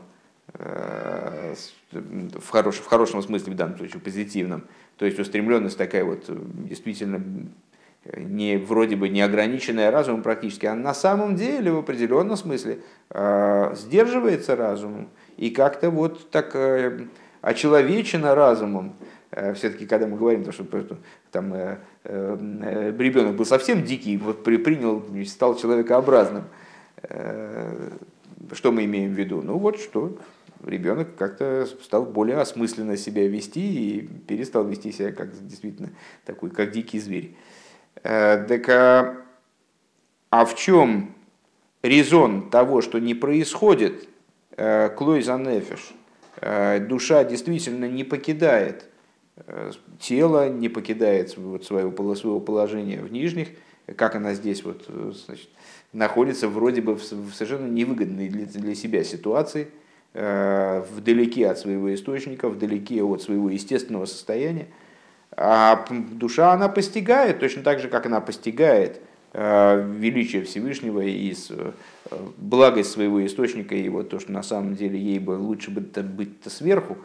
[0.54, 1.54] э,
[1.92, 4.64] в, хорош, в хорошем смысле, в данном случае позитивном,
[4.96, 6.24] то есть устремленность такая вот
[6.68, 7.22] действительно
[8.16, 13.74] не, вроде бы не ограниченная разумом практически, а на самом деле в определенном смысле э,
[13.76, 17.06] сдерживается разумом и как-то вот так э,
[17.42, 18.94] очеловечена разумом.
[19.30, 20.64] Э, Все-таки, когда мы говорим, то, что
[21.30, 26.44] там, э, э, ребенок был совсем дикий, вот при, принял, стал человекообразным,
[28.52, 29.42] что мы имеем в виду?
[29.42, 30.16] Ну вот что,
[30.64, 35.90] ребенок как-то стал более осмысленно себя вести и перестал вести себя как действительно
[36.24, 37.34] такой, как дикий зверь.
[38.02, 39.16] Так, а,
[40.30, 41.14] а в чем
[41.82, 44.08] резон того, что не происходит
[44.96, 45.94] клой за нефиш?
[46.40, 48.86] Э, душа действительно не покидает э,
[49.98, 51.60] тело, не покидает своего,
[52.14, 53.48] своего положения в нижних,
[53.96, 55.48] как она здесь вот, э, значит,
[55.92, 59.68] находится вроде бы в совершенно невыгодной для, для себя ситуации,
[60.12, 64.66] вдалеке от своего источника, вдалеке от своего естественного состояния.
[65.36, 69.00] А душа она постигает, точно так же, как она постигает
[69.32, 71.72] Э, величие Всевышнего и э,
[72.36, 76.50] благость своего источника, и вот то, что на самом деле ей бы лучше бы быть-то
[76.50, 76.96] сверху, э,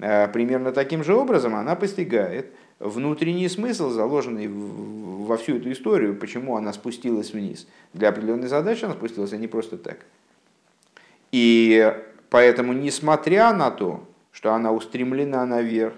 [0.00, 6.72] примерно таким же образом она постигает внутренний смысл, заложенный во всю эту историю, почему она
[6.72, 7.68] спустилась вниз.
[7.92, 9.98] Для определенной задачи она спустилась, а не просто так.
[11.30, 11.94] И
[12.30, 15.94] поэтому, несмотря на то, что она устремлена наверх,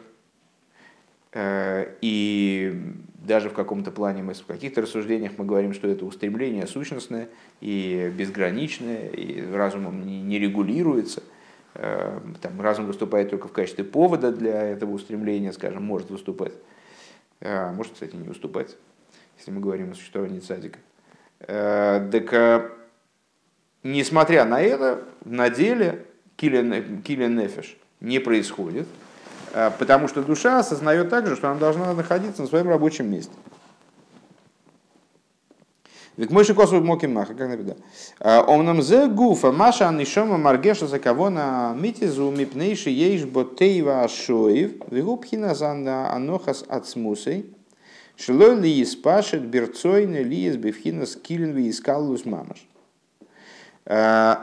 [1.34, 2.82] и
[3.14, 7.28] даже в каком-то плане мы в каких-то рассуждениях мы говорим, что это устремление сущностное
[7.60, 11.22] и безграничное, и разумом не регулируется.
[11.74, 16.52] Э, там разум выступает только в качестве повода для этого устремления, скажем, может выступать.
[17.40, 18.76] А может, кстати, не выступать,
[19.38, 20.78] если мы говорим о существовании цадика.
[21.40, 22.72] Э, так,
[23.82, 26.06] несмотря на это, на деле
[26.36, 27.50] килен, килен
[28.00, 28.86] не происходит–
[29.52, 33.32] Э, потому что душа осознает также, что она должна находиться на своем рабочем месте.
[36.16, 37.76] Ведь мой шикосу моки маха, как написано.
[38.20, 44.72] «Э, Омнам зе гуфа маша анишома маргеша за кого на митизу мипнейши ейш ботейва ашоев
[44.90, 47.54] вегубхина занна анохас ацмусей
[48.16, 52.66] шилой ли испашет берцойны ли из бифхина скилен ви искаллус мамаш.
[53.86, 54.34] Э,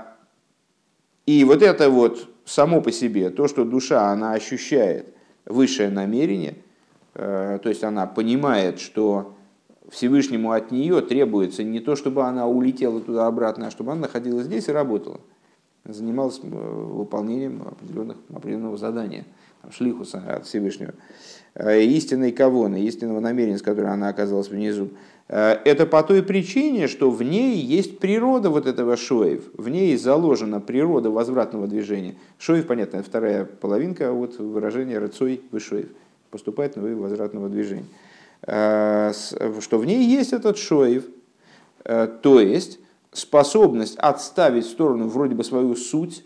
[1.28, 5.14] и вот это вот само по себе, то, что душа, она ощущает
[5.46, 6.56] высшее намерение,
[7.14, 9.36] э, то есть она понимает, что
[9.90, 14.68] Всевышнему от нее требуется не то, чтобы она улетела туда-обратно, а чтобы она находилась здесь
[14.68, 15.20] и работала,
[15.86, 19.26] занималась э, выполнением определенных, определенного задания,
[19.72, 20.94] шлихуса от Всевышнего.
[21.56, 24.90] Э, истинной кавоны, истинного намерения, с которой она оказалась внизу.
[25.28, 29.98] Э, это по той причине, что в ней есть природа вот этого шоев, в ней
[29.98, 32.16] заложена природа возвратного движения.
[32.38, 35.90] Шоев, понятно, вторая половинка от выражения рыцой вышоев,
[36.30, 37.86] поступает на возвратного движения.
[38.44, 39.12] Э,
[39.62, 41.06] что в ней есть этот шоев,
[41.84, 42.80] то есть
[43.14, 46.24] способность отставить в сторону вроде бы свою суть,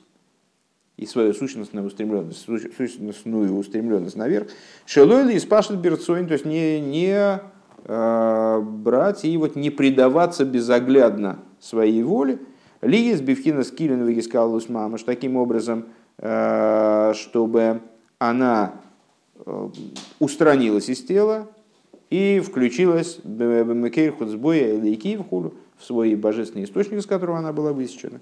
[0.98, 2.46] и свою сущностную устремленность,
[2.78, 4.48] сущностную устремленность наверх.
[4.86, 7.42] Шелойли испашет берцойн, то есть не, не
[7.86, 12.40] э, брать и вот не предаваться безоглядно своей воле.
[12.82, 15.88] Лиес бифхина скилен вегискалус мамаш таким образом,
[16.20, 17.82] э, чтобы
[18.20, 18.76] она
[19.46, 19.70] э,
[20.20, 21.50] устранилась из тела
[22.14, 27.74] и включилась Бемекейр Хуцбоя Лейки в хулу, в свой божественный источник, из которого она была
[27.74, 28.22] высечена.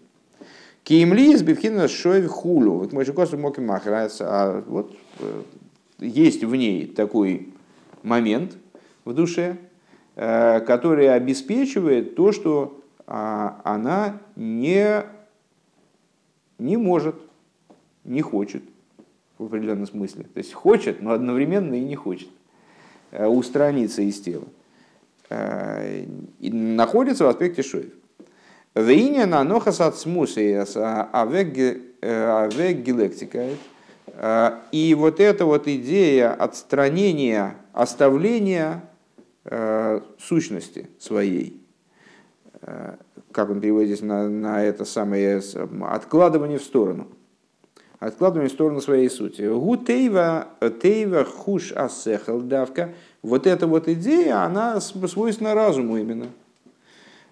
[0.85, 2.77] Киемли из Бифхина Шоев хулу.
[2.77, 4.27] Вот мой Косу Моки Махрается.
[4.29, 5.41] А вот э,
[5.99, 7.49] есть в ней такой
[8.01, 8.55] момент
[9.03, 9.57] в душе,
[10.15, 15.03] э, который обеспечивает то, что а, она не,
[16.59, 17.15] не может,
[18.05, 18.63] не хочет
[19.37, 20.23] в определенном смысле.
[20.33, 22.29] То есть хочет, но одновременно и не хочет
[23.11, 24.47] устраниться из тела.
[26.39, 27.91] И находится в аспекте шоев.
[28.75, 29.97] Вейня на нохас от
[32.01, 33.49] авек гелектика.
[34.71, 38.83] И вот эта вот идея отстранения, оставления
[39.45, 41.61] э, сущности своей,
[42.61, 42.95] э,
[43.31, 45.41] как он переводит здесь на, на это самое
[45.81, 47.07] откладывание в сторону.
[48.01, 49.43] Откладывание в сторону своей сути.
[49.43, 50.47] Гу тейва,
[51.23, 52.95] хуш асехал давка.
[53.21, 56.25] Вот эта вот идея, она свойственна разуму именно.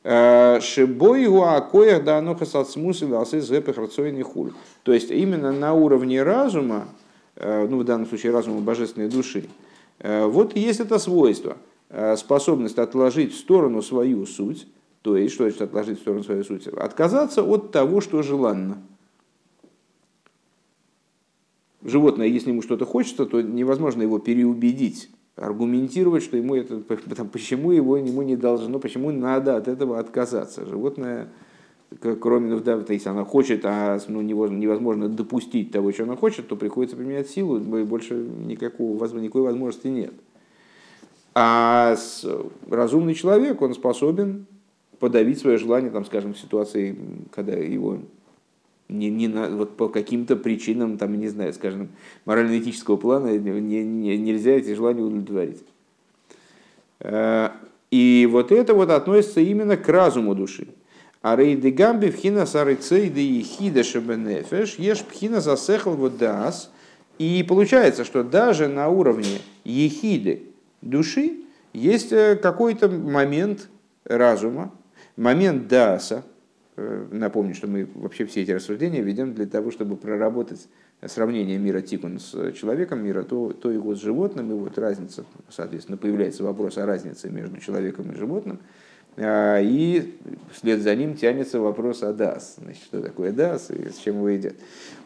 [0.04, 4.52] Э, Шибой акоях да аноха сацмус и хуль.
[4.84, 6.90] То есть именно на уровне разума,
[7.36, 9.46] э, ну в данном случае разума божественной души,
[9.98, 11.58] э, вот есть это свойство,
[12.16, 14.68] способность отложить в сторону свою суть,
[15.02, 16.68] то есть, что значит отложить в сторону свою суть?
[16.68, 18.78] Отказаться от того, что желанно.
[21.90, 26.80] Животное, если ему что-то хочется, то невозможно его переубедить аргументировать, что ему это,
[27.32, 30.66] почему его ему не должно, почему надо от этого отказаться.
[30.66, 31.30] Животное,
[32.22, 36.56] кроме, ну, да, если она хочет, а ну, невозможно допустить того, что она хочет, то
[36.56, 40.14] приходится применять силу, и больше никакого, никакой возможности нет.
[41.36, 41.96] А
[42.70, 44.46] разумный человек, он способен
[45.00, 46.98] подавить свое желание, там, скажем, в ситуации,
[47.32, 48.00] когда его
[48.90, 51.90] не, не на, вот по каким-то причинам, там, не знаю, скажем,
[52.26, 55.64] морально-этического плана не, не, нельзя эти желания удовлетворить.
[57.00, 57.50] Э,
[57.92, 60.68] и вот это вот относится именно к разуму души.
[61.22, 66.72] А рейды гамби вхина сарыцейды и хида шебенефеш ешь пхина засехал вот дас.
[67.18, 70.44] И получается, что даже на уровне ехиды
[70.82, 71.42] души
[71.74, 73.70] есть э, какой-то момент
[74.06, 74.72] разума,
[75.18, 76.24] момент даса,
[77.12, 80.68] напомню, что мы вообще все эти рассуждения ведем для того, чтобы проработать
[81.06, 85.98] сравнение мира тикун с человеком, мира то, то его с животным, и вот разница, соответственно,
[85.98, 88.60] появляется вопрос о разнице между человеком и животным,
[89.18, 90.16] а, и
[90.52, 92.56] вслед за ним тянется вопрос о дас.
[92.58, 94.56] Значит, что такое дас и с чем его едят.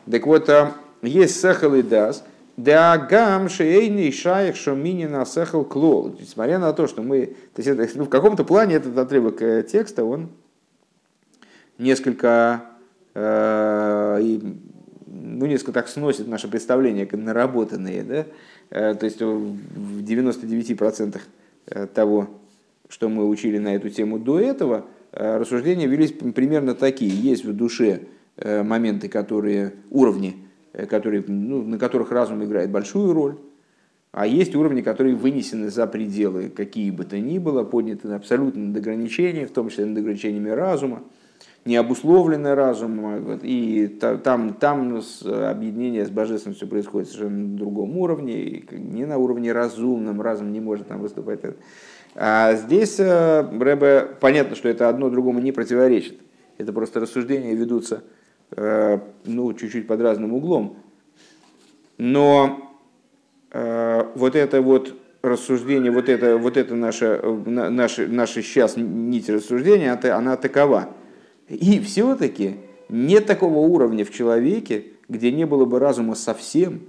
[0.09, 2.23] Так вот, а, есть сахал и дас,
[2.55, 6.15] да гам шейный шаях шомини на сахал клол.
[6.19, 7.35] Несмотря на то, что мы...
[7.55, 10.29] То есть, ну, в каком-то плане этот отрывок э, текста, он
[11.83, 12.63] несколько,
[13.13, 14.39] э,
[15.05, 18.25] ну, несколько так сносит наше представление, как наработанные, да?
[18.71, 21.21] Э, то есть в 99%
[21.67, 22.29] э, того,
[22.89, 27.11] что мы учили на эту тему до этого, рассуждения велись примерно такие.
[27.11, 28.01] Есть в душе
[28.35, 30.37] моменты, которые, уровни,
[30.89, 33.37] которые, ну, на которых разум играет большую роль,
[34.11, 38.77] а есть уровни, которые вынесены за пределы какие бы то ни было, подняты абсолютно над
[38.77, 41.03] ограничения, в том числе над ограничениями разума
[41.65, 49.05] не обусловленное разумом, и там, там объединение с божественностью происходит совершенно на другом уровне, не
[49.05, 51.39] на уровне разумном, разум не может там выступать.
[52.15, 56.19] А здесь э, Рэбе, понятно, что это одно другому не противоречит.
[56.57, 58.03] Это просто рассуждения ведутся
[58.51, 60.77] э, ну, чуть-чуть под разным углом.
[61.97, 62.71] Но
[63.51, 69.97] э, вот это вот рассуждение, вот это, вот это наше, наше, наше сейчас нить рассуждения,
[70.13, 70.89] она такова–
[71.47, 72.55] и все-таки
[72.89, 76.81] нет такого уровня в человеке, где не было бы разума совсем,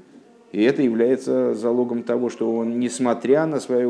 [0.52, 3.88] и это является залогом того, что он, несмотря на свое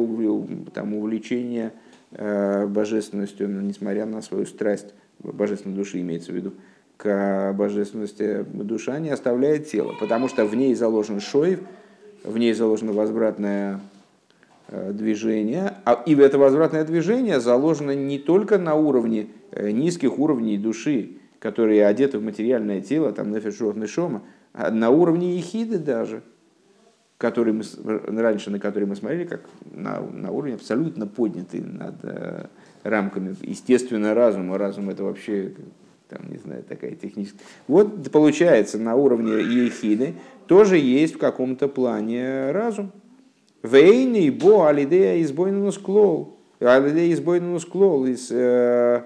[0.73, 1.73] там, увлечение
[2.13, 6.53] э, божественностью, несмотря на свою страсть, божественной души имеется в виду,
[6.97, 11.61] к божественности душа не оставляет тело, потому что в ней заложен шоев,
[12.23, 13.94] в ней заложено возвратное Э,
[14.69, 21.19] движение, а и это возвратное движение заложено не только на уровне э, низких уровней души,
[21.39, 24.23] которые одеты в материальное тело, там нефешот нешома,
[24.55, 26.23] а на уровне ехиды даже,
[27.19, 32.47] который мы, раньше на который мы смотрели, как на, на уровне абсолютно поднятый над э,
[32.83, 34.57] рамками естественно разума.
[34.57, 35.53] Разум это вообще
[36.09, 37.41] там, не знаю, такая техническая.
[37.67, 40.15] Вот получается на уровне ехиды
[40.47, 42.93] тоже есть в каком-то плане разум.
[43.65, 46.37] Вейни бо алидея избойнус клол.
[46.61, 48.07] Алидея избойнус клол.
[48.07, 49.01] Э,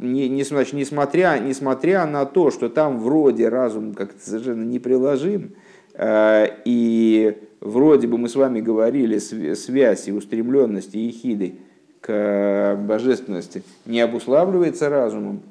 [0.00, 5.56] несмотря, несмотря на то, что там вроде разум как-то совершенно неприложим,
[5.94, 11.56] э, и вроде бы мы с вами говорили, связь и устремленность и ехиды
[12.00, 15.42] к божественности не обуславливается разумом,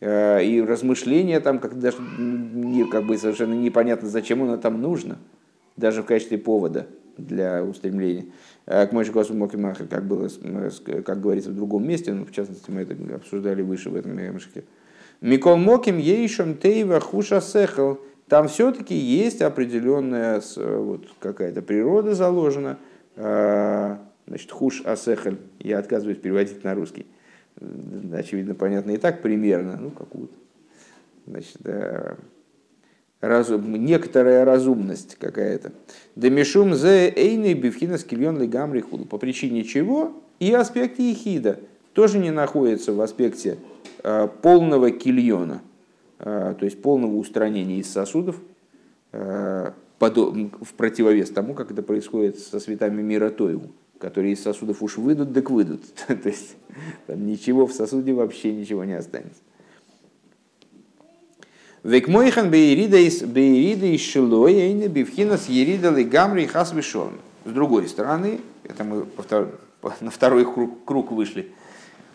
[0.00, 5.16] э, и размышления там как даже не, как бы совершенно непонятно, зачем оно там нужно,
[5.76, 8.26] даже в качестве повода для устремления.
[8.66, 10.28] Э, к Мойши Классу Мокимаха, как, было,
[11.04, 14.64] как говорится в другом месте, ну, в частности, мы это обсуждали выше в этом Мемшике.
[15.20, 18.00] Микол Моким ейшем тейва хуша сехал.
[18.28, 22.78] Там все-таки есть определенная вот, какая-то природа заложена.
[23.16, 25.38] Э, значит, хуш асехаль.
[25.58, 27.06] Я отказываюсь переводить на русский.
[28.12, 29.76] Очевидно, понятно и так примерно.
[29.76, 30.34] Ну, какую-то.
[31.26, 31.58] Значит,
[33.22, 35.72] разум, некоторая разумность какая-то.
[36.16, 39.06] Демишум зе эйный бифхина скильон лигамри худу.
[39.06, 41.60] По причине чего и аспект ехида
[41.94, 43.58] тоже не находится в аспекте
[44.02, 45.62] э, полного кильона,
[46.18, 48.36] э, то есть полного устранения из сосудов,
[49.12, 49.70] э,
[50.00, 53.70] в противовес тому, как это происходит со светами мира Тоеву,
[54.00, 55.82] которые из сосудов уж выйдут, так выйдут.
[56.08, 56.56] то есть
[57.06, 59.40] там ничего в сосуде вообще ничего не останется.
[61.84, 67.14] Век мойхан бейрида из бейрида из шилоя бифхина с ерида лигамри хас вишон.
[67.44, 69.04] С другой стороны, это мы
[70.00, 71.50] на второй круг, круг вышли.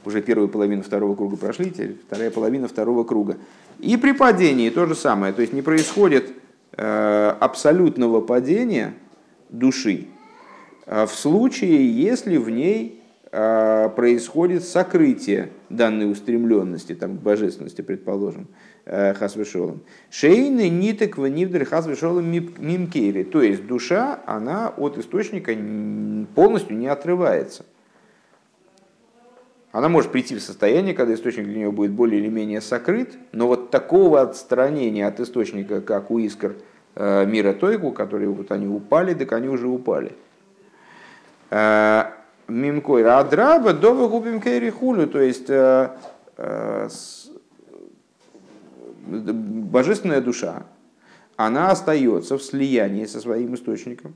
[0.06, 3.36] Уже первую половину второго круга прошли, теперь вторая половина второго круга.
[3.80, 5.34] И при падении то же самое.
[5.34, 6.32] То есть не происходит
[6.78, 8.94] э, абсолютного падения
[9.50, 10.08] души
[10.86, 13.02] э, в случае, если в ней
[13.34, 18.48] э, происходит сокрытие данной устремленности, там, божественности, предположим.
[18.90, 19.82] Э, хасвешолом.
[20.10, 23.24] Шейны нитек в нивдер хасвешолом мимкейри.
[23.24, 25.54] То есть душа, она от источника
[26.36, 27.66] полностью не отрывается.
[29.74, 33.48] Она может прийти в состояние, когда источник для нее будет более или менее сокрыт, но
[33.48, 36.56] вот такого отстранения от источника, как у искр
[36.96, 40.14] э, мира Тойгу, которые вот они упали, так они уже упали.
[41.50, 42.06] Э,
[42.48, 45.50] Мимкой Адраба, Дова Губим Хулю, то есть
[49.08, 50.66] божественная душа,
[51.36, 54.16] она остается в слиянии со своим источником.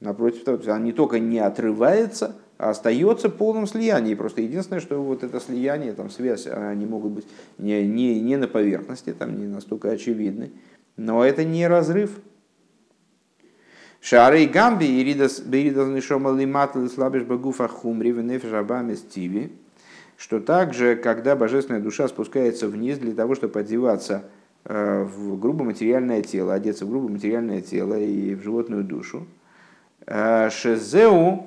[0.00, 4.14] Напротив того, она не только не отрывается, а остается в полном слиянии.
[4.14, 7.26] Просто единственное, что вот это слияние, там связь, они могут быть
[7.58, 10.52] не, не, не на поверхности, там не настолько очевидны.
[10.96, 12.10] Но это не разрыв.
[14.00, 19.52] Шары гамби и ридас беридас нишома лиматл слабиш багуфа хумри венефиш абами стиви
[20.18, 24.24] что также, когда божественная душа спускается вниз для того, чтобы одеваться
[24.64, 29.28] э, в грубое материальное тело, одеться в грубое материальное тело и в животную душу,
[30.06, 31.46] э, Шезеу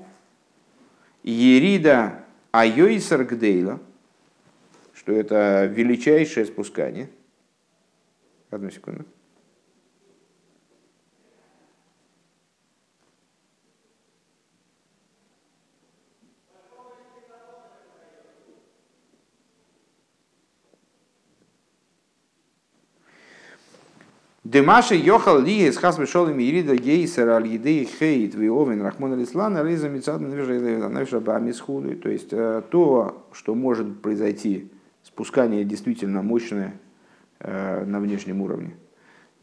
[1.21, 3.81] Ерида Айойсар Гдейла,
[4.93, 7.09] что это величайшее спускание.
[8.51, 9.03] Одну секунду.
[24.51, 29.55] Демаши йохал ли из хас вышел им ирида гейсер аль еды хейт виовен рахмон алислан
[29.55, 31.95] ализа мецад навиша бамисхуду.
[31.95, 34.69] То есть э, то, что может произойти,
[35.03, 36.73] спускание действительно мощное
[37.39, 38.75] э, на внешнем уровне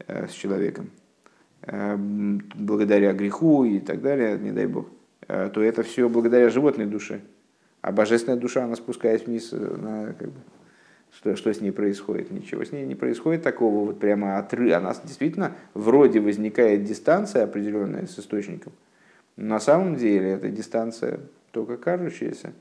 [0.05, 0.91] э, с человеком,
[1.65, 4.89] благодаря греху и так далее, не дай бог,
[5.27, 7.21] то это все благодаря животной душе.
[7.81, 10.39] А божественная душа, она спускаясь вниз, на, как бы,
[11.15, 12.31] что, что с ней происходит?
[12.31, 14.77] Ничего с ней не происходит такого вот прямо отрыва.
[14.77, 18.73] Она действительно вроде возникает дистанция определенная с источником.
[19.35, 21.19] На самом деле эта дистанция
[21.51, 22.53] только кажущаяся.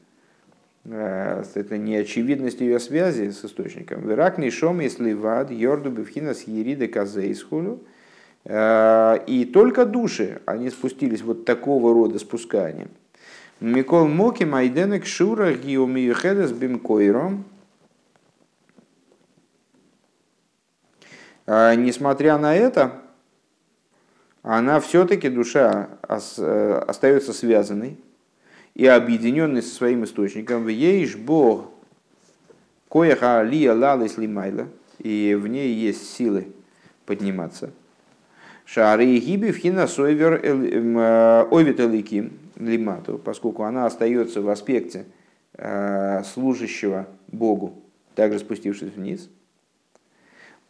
[0.85, 4.09] Э, это не очевидность ее связи с источником.
[4.09, 7.81] Верак нишом если вад йорду бифхина с ериды казейсхулю.
[8.45, 12.89] Э, и только души, они спустились вот такого рода спусканием.
[13.61, 17.45] Микол Моки Майденек Шура Гиомиюхедес Бимкойром
[21.49, 22.93] несмотря на это,
[24.43, 27.97] она все-таки, душа, э, остается связанной
[28.75, 30.65] и объединенной со своим источником.
[30.65, 31.71] В ейш Бог
[32.91, 34.69] коеха лия лалис лимайла,
[34.99, 36.49] и в ней есть силы
[37.07, 37.71] подниматься.
[38.67, 41.81] Шары и гиби вхина сойвер э, овит
[42.57, 45.07] лимату, поскольку она остается в аспекте
[45.55, 47.83] э, служащего Богу,
[48.15, 49.31] также спустившись вниз–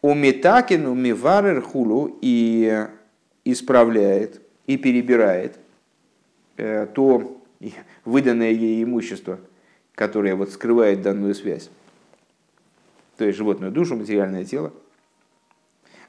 [0.01, 2.87] Умитакину миварер хулу и
[3.43, 5.59] исправляет и перебирает
[6.57, 7.41] э, то
[8.05, 9.39] выданное ей имущество,
[9.95, 11.69] которое вот скрывает данную связь,
[13.17, 14.71] то есть животную душу, материальное тело.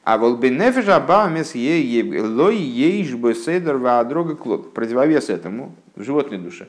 [0.03, 4.73] А волбенефиш абамес лой ейш бы седер дорога клод.
[4.73, 6.69] Противовес этому в животной душе.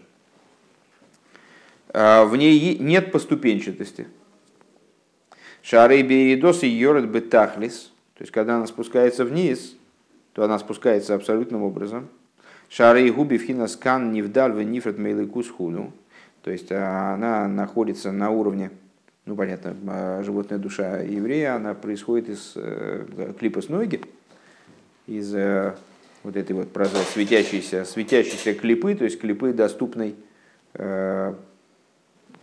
[1.93, 4.07] А, в ней нет поступенчатости.
[5.61, 7.91] Шары беридос и йорет бетахлис.
[8.17, 9.75] То есть, когда она спускается вниз,
[10.33, 12.07] то она спускается абсолютным образом.
[12.69, 15.91] Шары губи вхинас кан невдаль в нифрат мейлыкус худу.
[16.43, 18.71] То есть, она находится на уровне
[19.25, 24.01] ну понятно, а, животная душа еврея, она происходит из э, клипа с ноги,
[25.05, 25.75] из э,
[26.23, 26.69] вот этой вот
[27.13, 30.15] светящейся, светящейся клипы, то есть клипы доступной
[30.73, 31.33] э,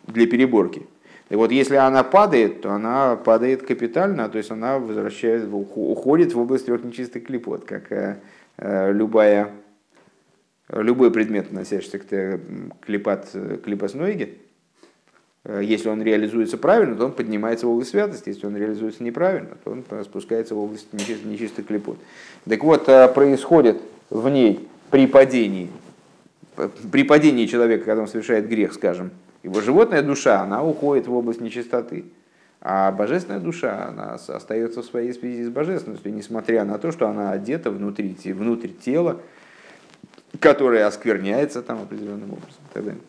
[0.06, 0.86] для переборки.
[1.30, 6.38] И вот если она падает, то она падает капитально, то есть она возвращает, уходит в
[6.38, 8.18] область трех нечистых клипот, как
[8.56, 9.50] любая,
[10.70, 12.40] любой предмет, носящийся к
[12.80, 13.28] клипат,
[13.62, 14.36] клипосноиге,
[15.48, 18.28] Э, если он реализуется правильно, то он поднимается в область святости.
[18.28, 21.98] Если он реализуется неправильно, то он спускается в область нечистых клепот.
[22.48, 25.70] Так вот, э, происходит в ней при падении,
[26.92, 29.10] при падении человека, когда он совершает грех, скажем,
[29.42, 32.04] его животная душа, она уходит в область нечистоты.
[32.60, 37.30] А божественная душа, она остается в своей связи с божественностью, несмотря на то, что она
[37.30, 39.20] одета внутри, внутрь тела,
[40.40, 43.00] которое оскверняется там определенным образом.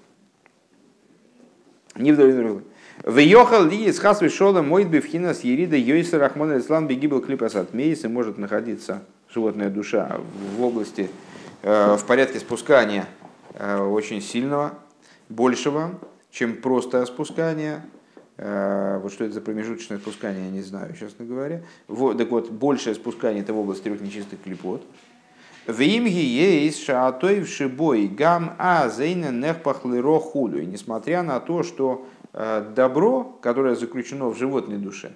[1.95, 2.63] Не вдоль другой.
[3.03, 7.73] Въехал ли из хас вишола мой бифхина с ерида йойса рахмона ислам бегибл клипасат.
[7.73, 9.03] Мейсы может находиться
[9.33, 10.19] животная душа
[10.57, 11.09] в области,
[11.63, 13.05] э, в порядке спускания
[13.53, 14.73] э, очень сильного,
[15.29, 15.91] большего,
[16.31, 17.81] чем просто спускание.
[18.37, 21.61] Э, вот что это за промежуточное спускание, я не знаю, честно говоря.
[21.87, 24.85] Вот, так вот, большее спускание это в область трех нечистых клипот.
[25.67, 30.63] В имге есть шаатой в шибой гам а зейна нехпахлыро хулю.
[30.63, 35.11] Несмотря на то, что э, добро, которое заключено в животной душе,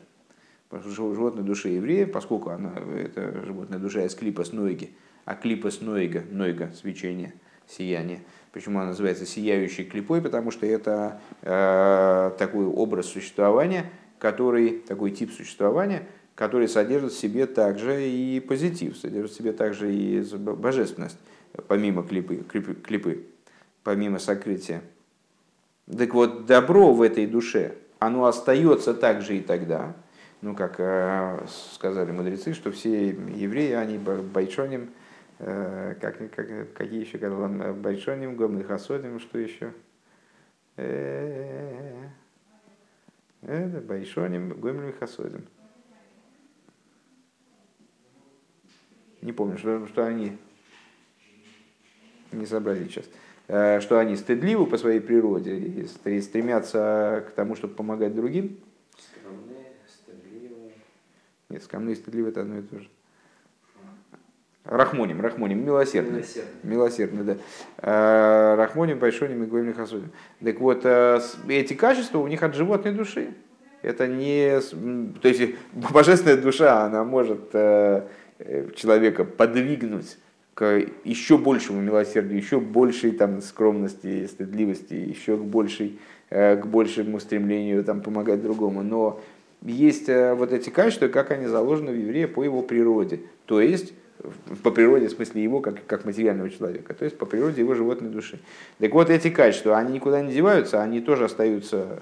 [0.70, 4.95] в животной душе еврея, поскольку она, это животная душа из клипа с нойги,
[5.26, 7.34] а клипа с нойга, нойга, свечение,
[7.68, 8.22] сияние.
[8.51, 10.22] Почему она называется сияющей клипой?
[10.22, 13.89] Потому что это э, такой образ существования,
[14.20, 19.93] который, такой тип существования, который содержит в себе также и позитив, содержит в себе также
[19.93, 21.18] и божественность,
[21.68, 23.26] помимо клипы, клипы, клипы
[23.84, 24.82] помимо сокрытия.
[25.86, 29.93] Так вот, добро в этой душе, оно остается также и тогда,
[30.41, 34.88] ну, как э, сказали мудрецы, что все евреи, они байшоним, э,
[35.46, 39.74] как, как, какие еще, байшоним, гомных хасодим, что еще?
[40.78, 42.08] Э,
[43.41, 45.46] это байшоним, гомных хасодим.
[49.24, 50.38] не помню, что, что они,
[52.32, 53.06] не сообразили сейчас,
[53.48, 58.60] э, что они стыдливы по своей природе и стремятся к тому, чтобы помогать другим.
[58.98, 60.74] Скромные, стыдливые.
[61.50, 62.89] Нет, скромные и стыдливые это одно и то же.
[64.66, 66.20] Рахмоним, Рахмоним, милосердный.
[66.20, 67.38] Милосердный, милосердный да.
[67.80, 70.11] Э, Рахмоним, Большоним и Гоем Хасудим.
[70.43, 73.34] Так вот, э, эти качества у них от животной души.
[73.82, 74.61] Это не...
[75.22, 77.53] То есть, божественная душа, она может
[78.39, 80.18] Э, человека подвигнуть
[80.53, 85.99] к еще большему милосердию, еще большей там, скромности, стыдливости, еще к, большей,
[86.30, 88.84] к большему стремлению там, помогать другому.
[88.84, 89.20] Но
[89.61, 93.22] есть вот эти качества, как они заложены в еврея по его природе.
[93.45, 93.93] То есть,
[94.64, 98.09] по природе, в смысле его, как, как материального человека, то есть по природе его животной
[98.09, 98.39] души.
[98.80, 102.01] Так вот, эти качества, они никуда не деваются, они тоже остаются,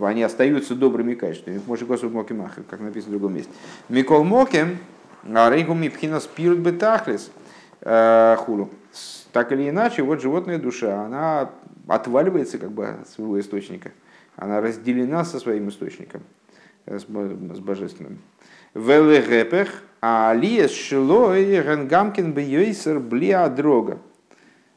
[0.00, 1.60] они остаются добрыми качествами.
[1.66, 2.34] Может, Господь Моки
[2.68, 3.52] как написано в другом месте.
[3.88, 4.78] Микол Мокем,
[5.24, 7.30] Рейгу мипхина спирт бетахлис
[7.80, 8.70] э, хулу.
[9.32, 11.50] Так или иначе, вот животная душа, она
[11.88, 13.90] отваливается как бы от своего источника.
[14.36, 16.22] Она разделена со своим источником,
[16.86, 18.18] э, с божественным.
[18.74, 23.98] Велегепех, а алиес шилой ренгамкин бейсер блиа дрога.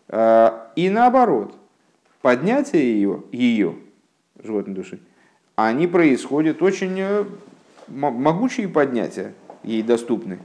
[0.08, 1.56] Э, и наоборот,
[2.22, 3.76] поднятие ее, ее,
[4.41, 5.00] животной души,
[5.56, 7.26] они происходят очень
[7.88, 9.34] могучие поднятия,
[9.64, 10.39] ей доступны,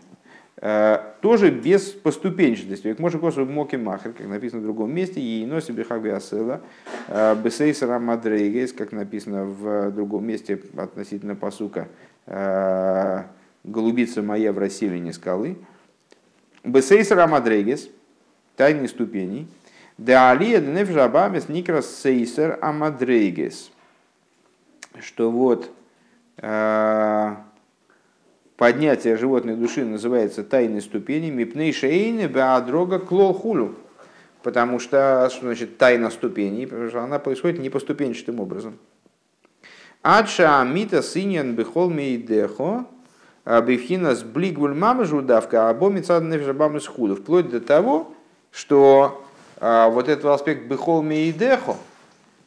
[0.60, 2.88] э, тоже без поступенчатости.
[2.88, 6.60] Как может косу моки махер, как написано в другом месте, ей носи бихави асела,
[7.08, 11.88] э, бесейсера мадрейгес, как написано в другом месте относительно посука,
[12.26, 13.22] э,
[13.64, 15.56] голубица моя в расселине скалы.
[16.64, 17.88] Бесейсера мадрейгес,
[18.56, 19.48] тайные ступени,
[19.98, 23.70] да алия нефжабамес никрас сейсер амадрейгес.
[25.00, 25.70] Что вот
[28.56, 33.76] поднятие животной души называется тайной ступени мипней шейны беадрога клолхулю.
[34.42, 38.76] Потому что, что значит тайна ступеней, потому что она происходит не поступенчатым образом.
[40.02, 42.86] Адша амита синьян бехол мейдехо
[43.44, 47.16] Бифхина с блигвуль мамы жудавка, а бомицад нефжабам из худу.
[47.16, 48.12] Вплоть до того,
[48.52, 49.24] что
[49.58, 51.76] а, вот этот аспект бихол меидехо,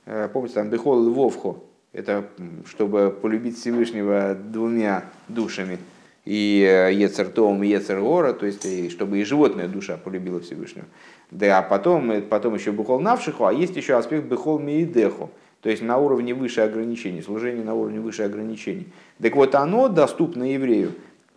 [0.06, 1.58] э, помните, там бихол львовхо,
[1.92, 2.26] это
[2.66, 5.80] чтобы полюбить Всевышнего двумя душами,
[6.26, 10.88] и Ецер Том, и Ецер Гора, то есть и чтобы и животная душа полюбила Всевышнего.
[11.32, 15.30] Да, а потом, потом еще Бехол Навшиху, а есть еще аспект Бехол Миидеху,
[15.66, 18.94] то есть на уровне выше ограничений, служение на уровне выше ограничений.
[19.20, 20.92] Так вот, оно доступно еврею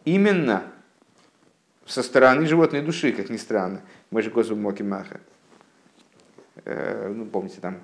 [0.05, 0.65] именно
[1.87, 3.81] со стороны животной души, как ни странно.
[4.11, 5.23] Мы же Косу Моки Маха.
[6.67, 7.79] Э, ну, помните, там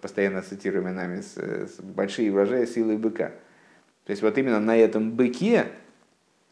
[0.00, 3.32] постоянно цитируемые нами с, с большие вражая силы быка.
[4.04, 5.66] То есть вот именно на этом быке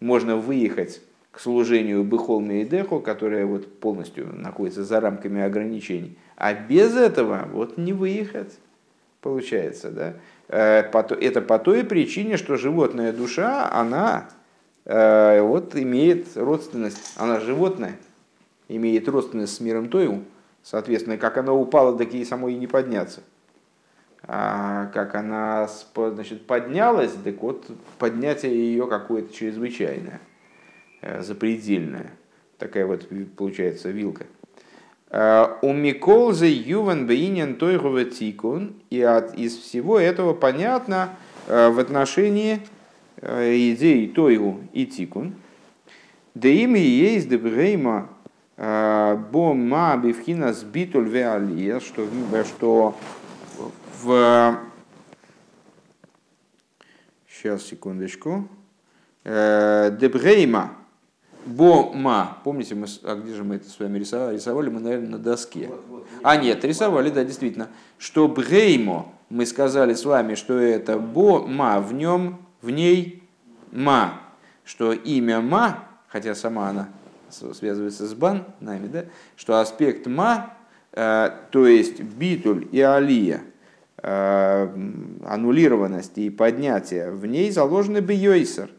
[0.00, 6.18] можно выехать к служению Бехол Мейдехо, которое вот полностью находится за рамками ограничений.
[6.34, 8.58] А без этого вот не выехать,
[9.20, 9.90] получается.
[9.90, 10.14] Да?
[10.48, 10.90] Э,
[11.20, 14.28] это по той причине, что животная душа, она
[14.84, 17.96] э, вот имеет родственность, она животное,
[18.68, 20.24] имеет родственность с миром Тойу,
[20.62, 23.20] соответственно, как она упала, так и самой и не подняться.
[24.28, 27.66] А как она значит, поднялась, так вот
[27.98, 30.20] поднятие ее какое-то чрезвычайное,
[31.00, 32.10] э, запредельное.
[32.58, 33.06] Такая вот
[33.36, 34.26] получается вилка.
[35.10, 41.78] Э, у Миколзы Юван Бейнин Тойгова Тикун, и от, из всего этого понятно э, в
[41.78, 42.60] отношении
[43.22, 45.36] идей Тойгу и Тикун.
[46.34, 48.10] Да ими есть Дебрейма
[48.58, 52.06] Бо Ма Бифхина Сбитуль Веалия, что,
[52.44, 52.94] что
[54.02, 54.58] в...
[57.28, 58.48] Сейчас, секундочку.
[59.24, 60.72] Э, Дебрейма.
[61.46, 62.38] Бома.
[62.44, 64.36] Помните, мы, а где же мы это с вами рисовали?
[64.36, 65.70] Рисовали мы, наверное, на доске.
[66.22, 67.68] А, нет, рисовали, да, действительно.
[67.98, 73.22] Что Бреймо, мы сказали с вами, что это Бома, в нем, в ней
[73.72, 74.20] Ма.
[74.64, 76.88] Что имя Ма, хотя сама она
[77.30, 79.04] связывается с Бан, нами, да,
[79.36, 80.54] что аспект Ма,
[80.92, 83.42] э, то есть Битуль и Алия–
[84.08, 84.68] Э,
[85.24, 88.70] аннулированности и поднятия, в ней заложены бы йойсер.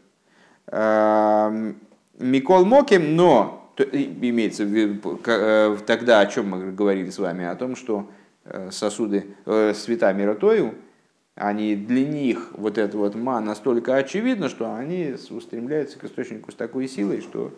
[0.68, 1.74] Э,
[2.18, 7.54] Микол Моким, но имеется в виду э, тогда, о чем мы говорили с вами, о
[7.54, 8.10] том, что
[8.70, 9.26] сосуды
[9.74, 10.74] света Миротою,
[11.34, 16.54] они для них вот это вот ма настолько очевидно, что они устремляются к источнику с
[16.54, 17.52] такой силой, что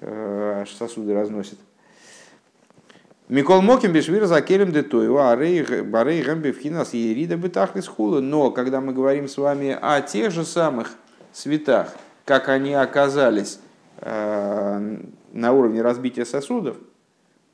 [0.00, 1.58] аж сосуды разносят.
[3.30, 8.20] Микол Моким Бешвир за Келем Детою, а Рей Гэмби Вхинас Ерида Бетах из Хула.
[8.20, 10.96] Но когда мы говорим с вами о тех же самых
[11.32, 11.94] светах,
[12.24, 13.69] как они оказались э,
[14.02, 16.76] на уровне разбития сосудов,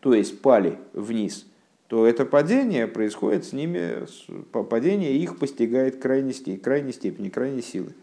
[0.01, 1.47] то есть пали вниз,
[1.89, 4.07] то это падение происходит с ними,
[4.53, 7.95] падение их постигает крайней, крайней степени, крайней силы.